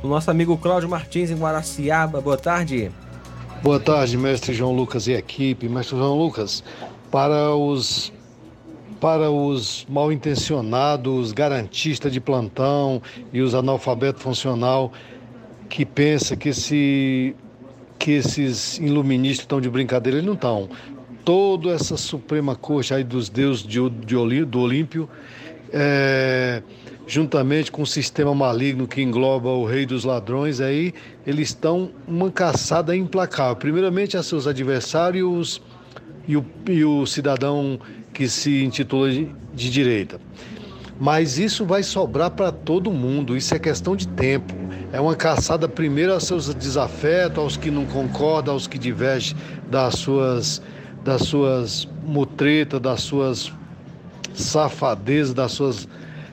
[0.02, 2.92] O nosso amigo Cláudio Martins em Guaraciaba, boa tarde.
[3.62, 5.68] Boa tarde, mestre João Lucas e equipe.
[5.68, 6.64] Mestre João Lucas,
[7.10, 8.12] para os
[9.06, 13.00] para os mal intencionados, garantistas de plantão
[13.32, 14.92] e os analfabetos funcional
[15.70, 17.36] que pensa que se
[18.00, 20.68] que esses iluministas estão de brincadeira, eles não estão
[21.24, 25.08] toda essa Suprema Corte aí dos deuses de, de, do Olímpio,
[25.72, 26.64] é,
[27.06, 30.96] juntamente com o sistema maligno que engloba o rei dos ladrões, aí
[31.28, 33.56] eles estão uma caçada implacável.
[33.56, 35.62] Primeiramente a seus adversários
[36.28, 37.80] e o, e o cidadão
[38.16, 40.20] que se intitula de, direita.
[40.98, 44.54] Mas isso vai sobrar para todo mundo, isso é questão de tempo.
[44.94, 49.36] É uma caçada primeiro aos seus desafetos, aos que não concordam, aos que divergem
[49.70, 50.62] das suas
[51.04, 53.54] das suas mutretas, das suas
[54.34, 55.88] safadezas, das suas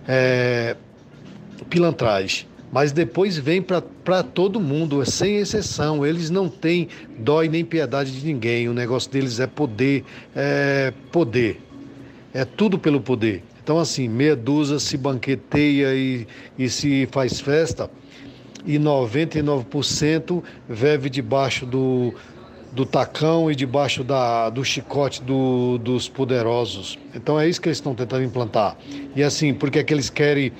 [0.09, 0.77] é,
[1.69, 2.47] pilantrais.
[2.73, 6.07] Mas depois vem para todo mundo, sem exceção.
[6.07, 6.89] Eles não têm
[7.19, 8.67] dó e nem piedade de ninguém.
[8.67, 10.05] O negócio deles é poder,
[10.35, 11.61] é poder.
[12.35, 13.43] É tudo pelo poder.
[13.63, 14.11] Então, assim,
[14.43, 16.27] dúzia se banqueteia e,
[16.59, 17.89] e se faz festa,
[18.67, 22.15] e 99% vive debaixo do,
[22.73, 26.99] do tacão e debaixo da, do chicote do, dos poderosos.
[27.15, 28.77] Então é isso que eles estão tentando implantar.
[29.15, 30.53] E assim, porque é que eles querem,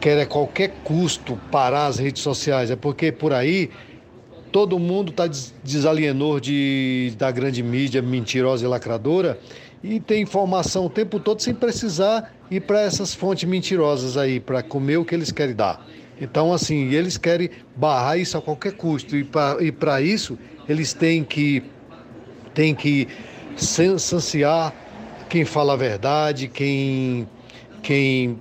[0.00, 2.70] querem a qualquer custo parar as redes sociais?
[2.70, 3.70] É porque por aí
[4.52, 5.28] todo mundo está
[5.64, 9.38] desalienou de, da grande mídia mentirosa e lacradora
[9.88, 14.62] e tem informação o tempo todo sem precisar ir para essas fontes mentirosas aí, para
[14.62, 15.86] comer o que eles querem dar.
[16.20, 19.16] Então, assim, eles querem barrar isso a qualquer custo.
[19.16, 20.36] E para isso,
[20.68, 21.62] eles têm que,
[22.52, 23.06] têm que
[23.56, 24.74] sanciar
[25.28, 27.28] quem fala a verdade, quem,
[27.82, 28.40] quem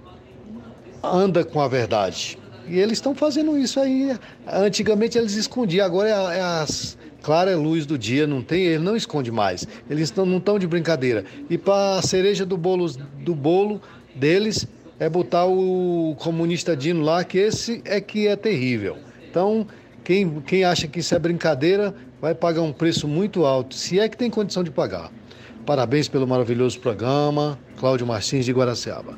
[1.04, 2.40] anda com a verdade.
[2.68, 4.18] E eles estão fazendo isso aí.
[4.48, 8.96] Antigamente eles escondiam, agora é, é as clara luz do dia, não tem, ele não
[8.96, 9.68] esconde mais.
[9.90, 11.26] Eles não estão de brincadeira.
[11.50, 12.88] E para a cereja do bolo,
[13.18, 13.82] do bolo
[14.14, 14.68] deles
[15.00, 18.98] é botar o comunista Dino lá, que esse é que é terrível.
[19.28, 19.66] Então,
[20.04, 24.08] quem, quem acha que isso é brincadeira vai pagar um preço muito alto, se é
[24.08, 25.12] que tem condição de pagar.
[25.66, 27.58] Parabéns pelo maravilhoso programa.
[27.80, 29.18] Cláudio Martins de Guaraciaba.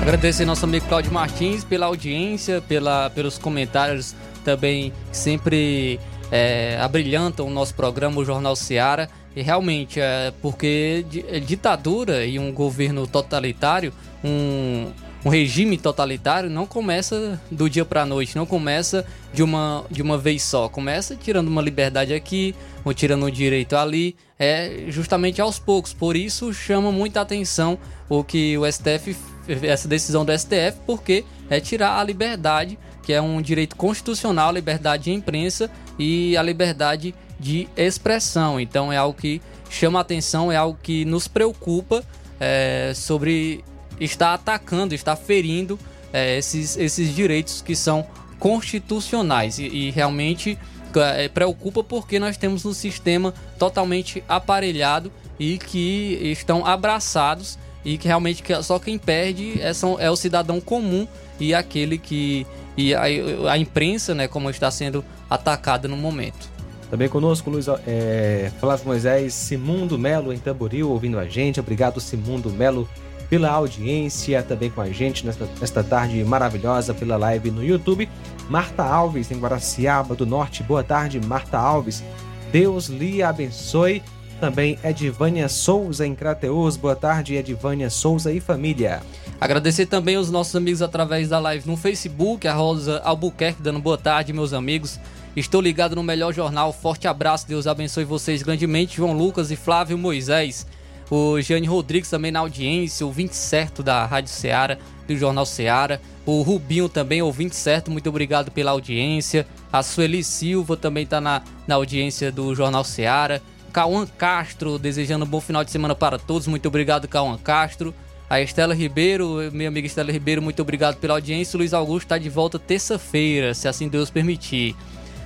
[0.00, 6.00] Agradecer nosso amigo Cláudio Martins pela audiência, pela, pelos comentários também sempre
[6.30, 9.08] é, abrilhantam o nosso programa, o Jornal Seara.
[9.34, 11.04] E realmente, é porque
[11.46, 13.92] ditadura e um governo totalitário,
[14.24, 14.90] um,
[15.24, 20.02] um regime totalitário não começa do dia para a noite, não começa de uma, de
[20.02, 20.68] uma vez só.
[20.68, 22.54] Começa tirando uma liberdade aqui,
[22.84, 25.92] ou tirando um direito ali, é justamente aos poucos.
[25.92, 27.78] Por isso chama muita atenção
[28.08, 29.16] o que o STF,
[29.62, 34.52] essa decisão do STF, porque é tirar a liberdade, que é um direito constitucional, a
[34.52, 38.60] liberdade de imprensa e a liberdade de expressão.
[38.60, 42.04] Então é algo que chama atenção, é algo que nos preocupa
[42.38, 43.64] é, sobre
[44.00, 45.78] estar atacando, estar ferindo
[46.12, 48.06] é, esses, esses direitos que são
[48.38, 50.58] constitucionais e, e realmente
[50.96, 58.08] é, preocupa porque nós temos um sistema totalmente aparelhado e que estão abraçados e que
[58.08, 61.06] realmente só quem perde é, são, é o cidadão comum
[61.40, 62.46] e aquele que
[62.76, 66.48] e a, a imprensa, né, como está sendo atacada no momento.
[66.90, 71.60] Também conosco, Luiz é, Flávio Moisés, Simundo Melo em Tamboril, ouvindo a gente.
[71.60, 72.88] Obrigado, Simundo Melo,
[73.28, 78.08] pela audiência, também com a gente nesta, nesta tarde maravilhosa pela live no YouTube.
[78.48, 80.64] Marta Alves, em Guaraciaba do Norte.
[80.64, 82.02] Boa tarde, Marta Alves.
[82.50, 84.02] Deus lhe abençoe.
[84.40, 86.76] Também Edivânia Souza, em Crateus.
[86.76, 89.00] Boa tarde, Edivânia Souza e família.
[89.40, 93.96] Agradecer também os nossos amigos através da live no Facebook, a Rosa Albuquerque dando boa
[93.96, 95.00] tarde, meus amigos.
[95.34, 96.74] Estou ligado no melhor jornal.
[96.74, 98.98] Forte abraço, Deus abençoe vocês grandemente.
[98.98, 100.66] João Lucas e Flávio Moisés.
[101.10, 104.76] O Jane Rodrigues também na audiência, ouvinte certo da Rádio Ceará,
[105.08, 105.98] do Jornal Ceará.
[106.26, 109.46] O Rubinho também, ouvinte certo, muito obrigado pela audiência.
[109.72, 113.40] A Sueli Silva também está na, na audiência do Jornal Ceará.
[113.72, 116.46] Cauã Castro, desejando um bom final de semana para todos.
[116.46, 117.94] Muito obrigado, Cauã Castro.
[118.30, 121.56] A Estela Ribeiro, minha amiga Estela Ribeiro, muito obrigado pela audiência.
[121.56, 124.76] O Luiz Augusto está de volta terça-feira, se assim Deus permitir.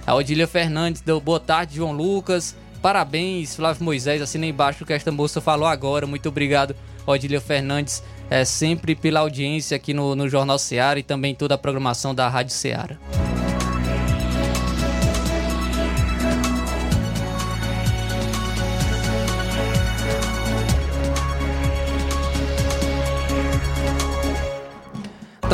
[0.06, 2.56] A Odília Fernandes deu boa tarde, João Lucas.
[2.80, 6.06] Parabéns, Flávio Moisés, assina embaixo o que esta moça falou agora.
[6.06, 6.74] Muito obrigado,
[7.06, 11.58] Odília Fernandes, é, sempre pela audiência aqui no, no Jornal Seara e também toda a
[11.58, 12.98] programação da Rádio Seara.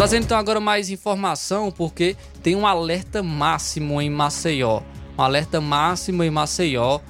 [0.01, 4.81] Trazendo então agora mais informação, porque tem um alerta máximo em Maceió.
[5.18, 7.01] Um alerta máximo em Maceió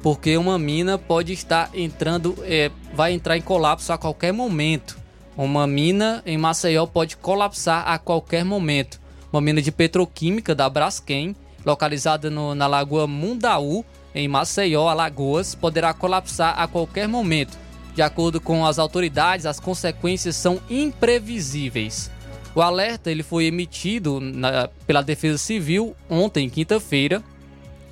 [0.00, 4.96] porque uma mina pode estar entrando, é, vai entrar em colapso a qualquer momento.
[5.36, 9.00] Uma mina em Maceió pode colapsar a qualquer momento.
[9.32, 15.92] Uma mina de petroquímica da Braskem, localizada no, na Lagoa Mundaú, em Maceió, Alagoas, poderá
[15.92, 17.58] colapsar a qualquer momento.
[17.92, 22.14] De acordo com as autoridades, as consequências são imprevisíveis.
[22.56, 27.22] O alerta ele foi emitido na, pela Defesa Civil ontem, quinta-feira,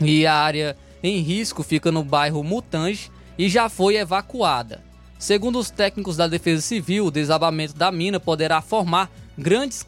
[0.01, 4.83] e a área em risco fica no bairro Mutange e já foi evacuada.
[5.19, 9.85] Segundo os técnicos da Defesa Civil, o desabamento da mina poderá formar grandes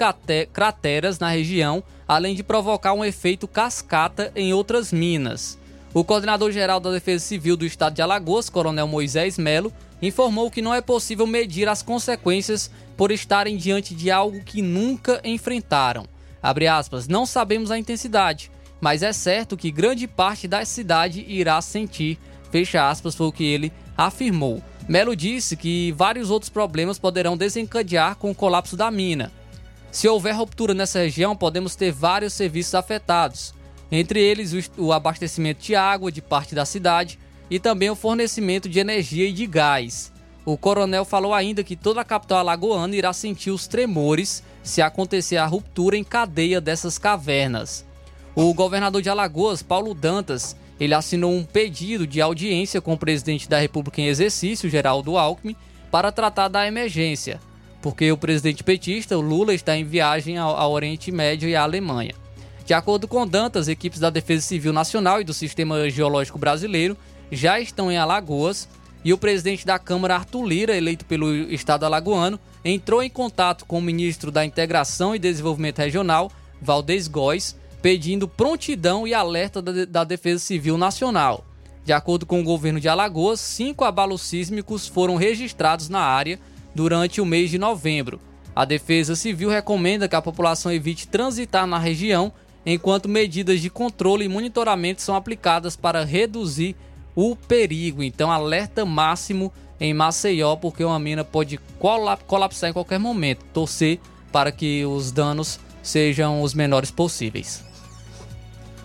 [0.53, 5.59] crateras na região, além de provocar um efeito cascata em outras minas.
[5.95, 9.73] O coordenador-geral da Defesa Civil do Estado de Alagoas, Coronel Moisés Melo,
[10.03, 15.21] informou que não é possível medir as consequências por estarem diante de algo que nunca
[15.25, 16.07] enfrentaram.
[16.43, 18.51] Aspas, não sabemos a intensidade,
[18.81, 22.19] mas é certo que grande parte da cidade irá sentir.
[22.51, 24.63] Fecha aspas, foi o que ele afirmou.
[24.89, 29.33] Melo disse que vários outros problemas poderão desencadear com o colapso da mina.
[29.91, 33.53] Se houver ruptura nessa região, podemos ter vários serviços afetados,
[33.91, 37.19] entre eles o abastecimento de água de parte da cidade
[37.51, 40.13] e também o fornecimento de energia e de gás.
[40.47, 45.39] O coronel falou ainda que toda a capital alagoana irá sentir os tremores se acontecer
[45.39, 47.85] a ruptura em cadeia dessas cavernas.
[48.33, 53.49] O governador de Alagoas, Paulo Dantas, ele assinou um pedido de audiência com o presidente
[53.49, 55.57] da República em exercício, Geraldo Alckmin,
[55.91, 57.41] para tratar da emergência,
[57.83, 62.15] porque o presidente petista, o Lula, está em viagem ao, Oriente Médio e à Alemanha.
[62.65, 66.97] De acordo com Dantas, equipes da Defesa Civil Nacional e do Sistema Geológico Brasileiro
[67.33, 68.69] já estão em Alagoas
[69.07, 73.79] e o presidente da Câmara, Arthur Lira, eleito pelo estado alagoano, entrou em contato com
[73.79, 76.29] o ministro da Integração e Desenvolvimento Regional,
[76.61, 81.45] Valdez Góes, pedindo prontidão e alerta da, Defesa Civil Nacional.
[81.85, 86.41] De acordo com o governo de Alagoas, cinco abalos sísmicos foram registrados na área
[86.75, 88.21] durante o mês de novembro.
[88.57, 92.33] A Defesa Civil recomenda que a população evite transitar na região
[92.67, 96.75] enquanto medidas de controle e monitoramento são aplicadas para reduzir
[97.17, 98.03] o perigo.
[98.03, 101.59] Então, alerta máximo em Maceió, porque uma mina pode
[102.27, 103.45] colapsar em qualquer momento.
[103.53, 103.99] Torcer
[104.31, 107.65] para que os danos sejam os menores possíveis.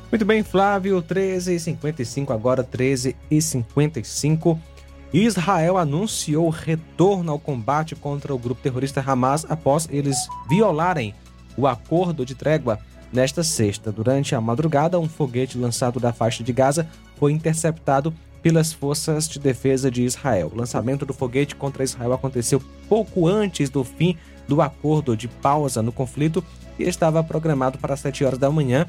[0.10, 4.58] Muito bem, Flávio, 13h55, agora 13h55.
[5.14, 10.18] Israel anunciou retorno ao combate contra o grupo terrorista Hamas após eles
[10.50, 11.14] violarem
[11.58, 12.80] o acordo de trégua
[13.12, 13.92] nesta sexta.
[13.92, 19.40] Durante a madrugada, um foguete lançado da faixa de Gaza foi interceptado pelas forças de
[19.40, 20.52] defesa de Israel.
[20.54, 24.18] O lançamento do foguete contra Israel aconteceu pouco antes do fim
[24.48, 26.44] do acordo de pausa no conflito
[26.78, 28.88] e estava programado para 7 horas da manhã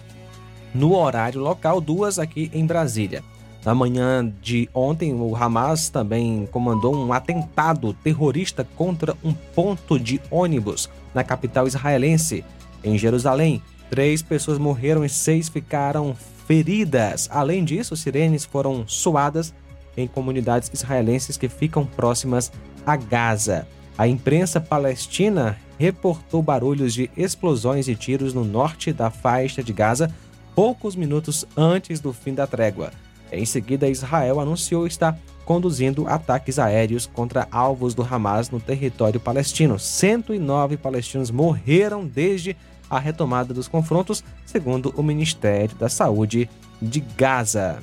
[0.74, 3.22] no horário local, duas aqui em Brasília.
[3.64, 10.20] Na manhã de ontem, o Hamas também comandou um atentado terrorista contra um ponto de
[10.30, 12.44] ônibus na capital israelense.
[12.82, 13.62] Em Jerusalém,
[13.92, 16.16] três pessoas morreram e seis ficaram
[16.46, 17.28] feridas.
[17.30, 19.52] Além disso, sirenes foram soadas
[19.94, 22.50] em comunidades israelenses que ficam próximas
[22.86, 23.68] a Gaza.
[23.98, 30.10] A imprensa palestina reportou barulhos de explosões e tiros no norte da faixa de Gaza
[30.54, 32.92] poucos minutos antes do fim da trégua.
[33.30, 39.78] Em seguida, Israel anunciou estar conduzindo ataques aéreos contra alvos do Hamas no território palestino.
[39.78, 42.56] 109 palestinos morreram desde
[42.92, 46.48] a retomada dos confrontos, segundo o Ministério da Saúde
[46.80, 47.82] de Gaza.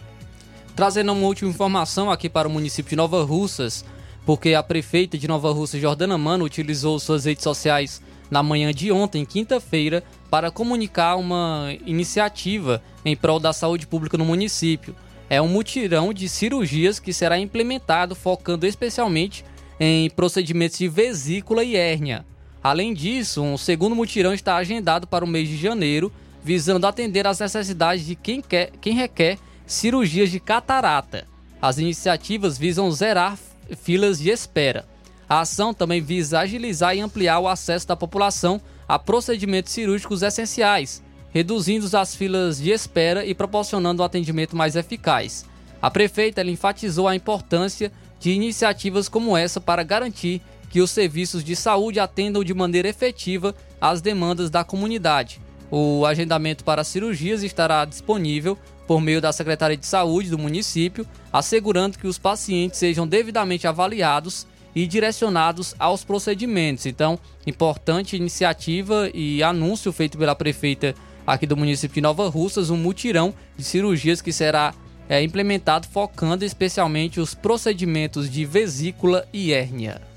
[0.76, 3.84] Trazendo uma última informação aqui para o município de Nova Russas,
[4.26, 8.91] porque a prefeita de Nova Russa, Jordana Mano, utilizou suas redes sociais na manhã de
[8.91, 14.95] ontem, quinta-feira, para comunicar uma iniciativa em prol da saúde pública no município
[15.30, 19.45] é um mutirão de cirurgias que será implementado focando especialmente
[19.80, 22.26] em procedimentos de vesícula e hérnia.
[22.64, 26.11] Além disso, um segundo mutirão está agendado para o mês de janeiro,
[26.44, 31.27] visando atender às necessidades de quem, quer, quem requer cirurgias de catarata.
[31.61, 33.38] As iniciativas visam zerar
[33.81, 34.86] filas de espera.
[35.27, 41.03] A ação também visa agilizar e ampliar o acesso da população a procedimentos cirúrgicos essenciais,
[41.31, 45.45] reduzindo as filas de espera e proporcionando um atendimento mais eficaz.
[45.81, 51.56] A prefeita enfatizou a importância de iniciativas como essa para garantir que os serviços de
[51.56, 55.41] saúde atendam de maneira efetiva às demandas da comunidade.
[55.72, 61.98] O agendamento para cirurgias estará disponível por meio da Secretaria de Saúde do município, assegurando
[61.98, 66.86] que os pacientes sejam devidamente avaliados e direcionados aos procedimentos.
[66.86, 72.78] Então, importante iniciativa e anúncio feito pela prefeita aqui do município de Nova Russas um
[72.78, 74.74] mutirão de cirurgias que será
[75.08, 80.09] é, implementado focando especialmente os procedimentos de vesícula e hérnia.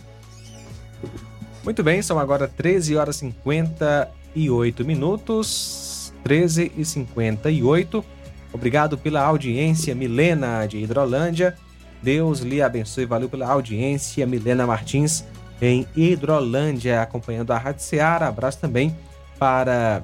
[1.64, 6.12] Muito bem, são agora 13 horas e 58 minutos.
[6.24, 8.04] 13 e 58.
[8.52, 11.56] Obrigado pela audiência, Milena de Hidrolândia.
[12.02, 13.06] Deus lhe abençoe.
[13.06, 15.24] Valeu pela audiência, Milena Martins,
[15.60, 18.28] em Hidrolândia, acompanhando a Rádio Seara.
[18.28, 18.96] Abraço também
[19.38, 20.02] para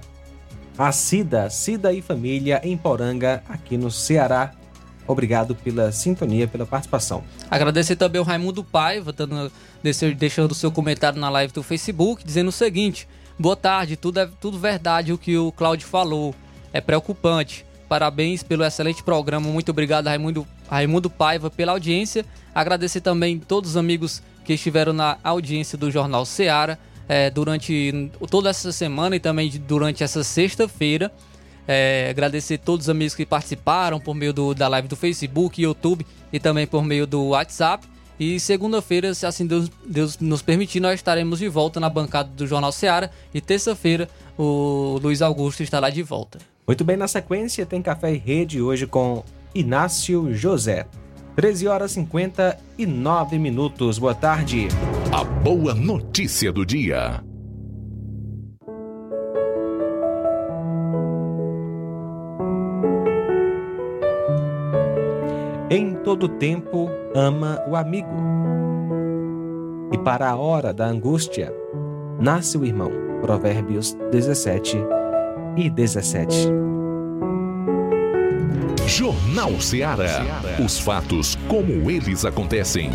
[0.79, 4.53] a Cida, Cida e família em Poranga, aqui no Ceará.
[5.09, 7.25] Obrigado pela sintonia, pela participação.
[7.51, 9.13] Agradecer também ao Raimundo Paiva,
[10.17, 13.09] deixando seu comentário na live do Facebook, dizendo o seguinte:
[13.39, 16.35] Boa tarde, tudo é tudo verdade o que o Cláudio falou.
[16.73, 17.65] É preocupante.
[17.89, 19.49] Parabéns pelo excelente programa.
[19.49, 22.27] Muito obrigado, Raimundo, Raimundo Paiva, pela audiência.
[22.55, 26.77] Agradecer também todos os amigos que estiveram na audiência do Jornal Ceará
[27.09, 31.11] é, durante toda essa semana e também durante essa sexta-feira.
[31.70, 36.07] É, agradecer todos os amigos que participaram por meio do, da live do Facebook, YouTube
[36.32, 37.86] e também por meio do WhatsApp.
[38.19, 42.47] E segunda-feira, se assim Deus, Deus, nos permitir, nós estaremos de volta na bancada do
[42.47, 43.11] Jornal Seara.
[43.32, 46.39] E terça-feira, o Luiz Augusto estará de volta.
[46.66, 49.23] Muito bem, na sequência tem Café e Rede hoje com
[49.55, 50.86] Inácio José.
[51.36, 53.99] 13 horas 59 minutos.
[53.99, 54.66] Boa tarde.
[55.12, 57.23] A boa notícia do dia.
[65.70, 68.09] Em todo tempo ama o amigo.
[69.93, 71.53] E para a hora da angústia
[72.19, 72.90] nasce o irmão.
[73.20, 74.78] Provérbios 17
[75.59, 76.49] e 17.
[78.86, 80.24] Jornal Ceará.
[80.65, 82.90] Os fatos como eles acontecem.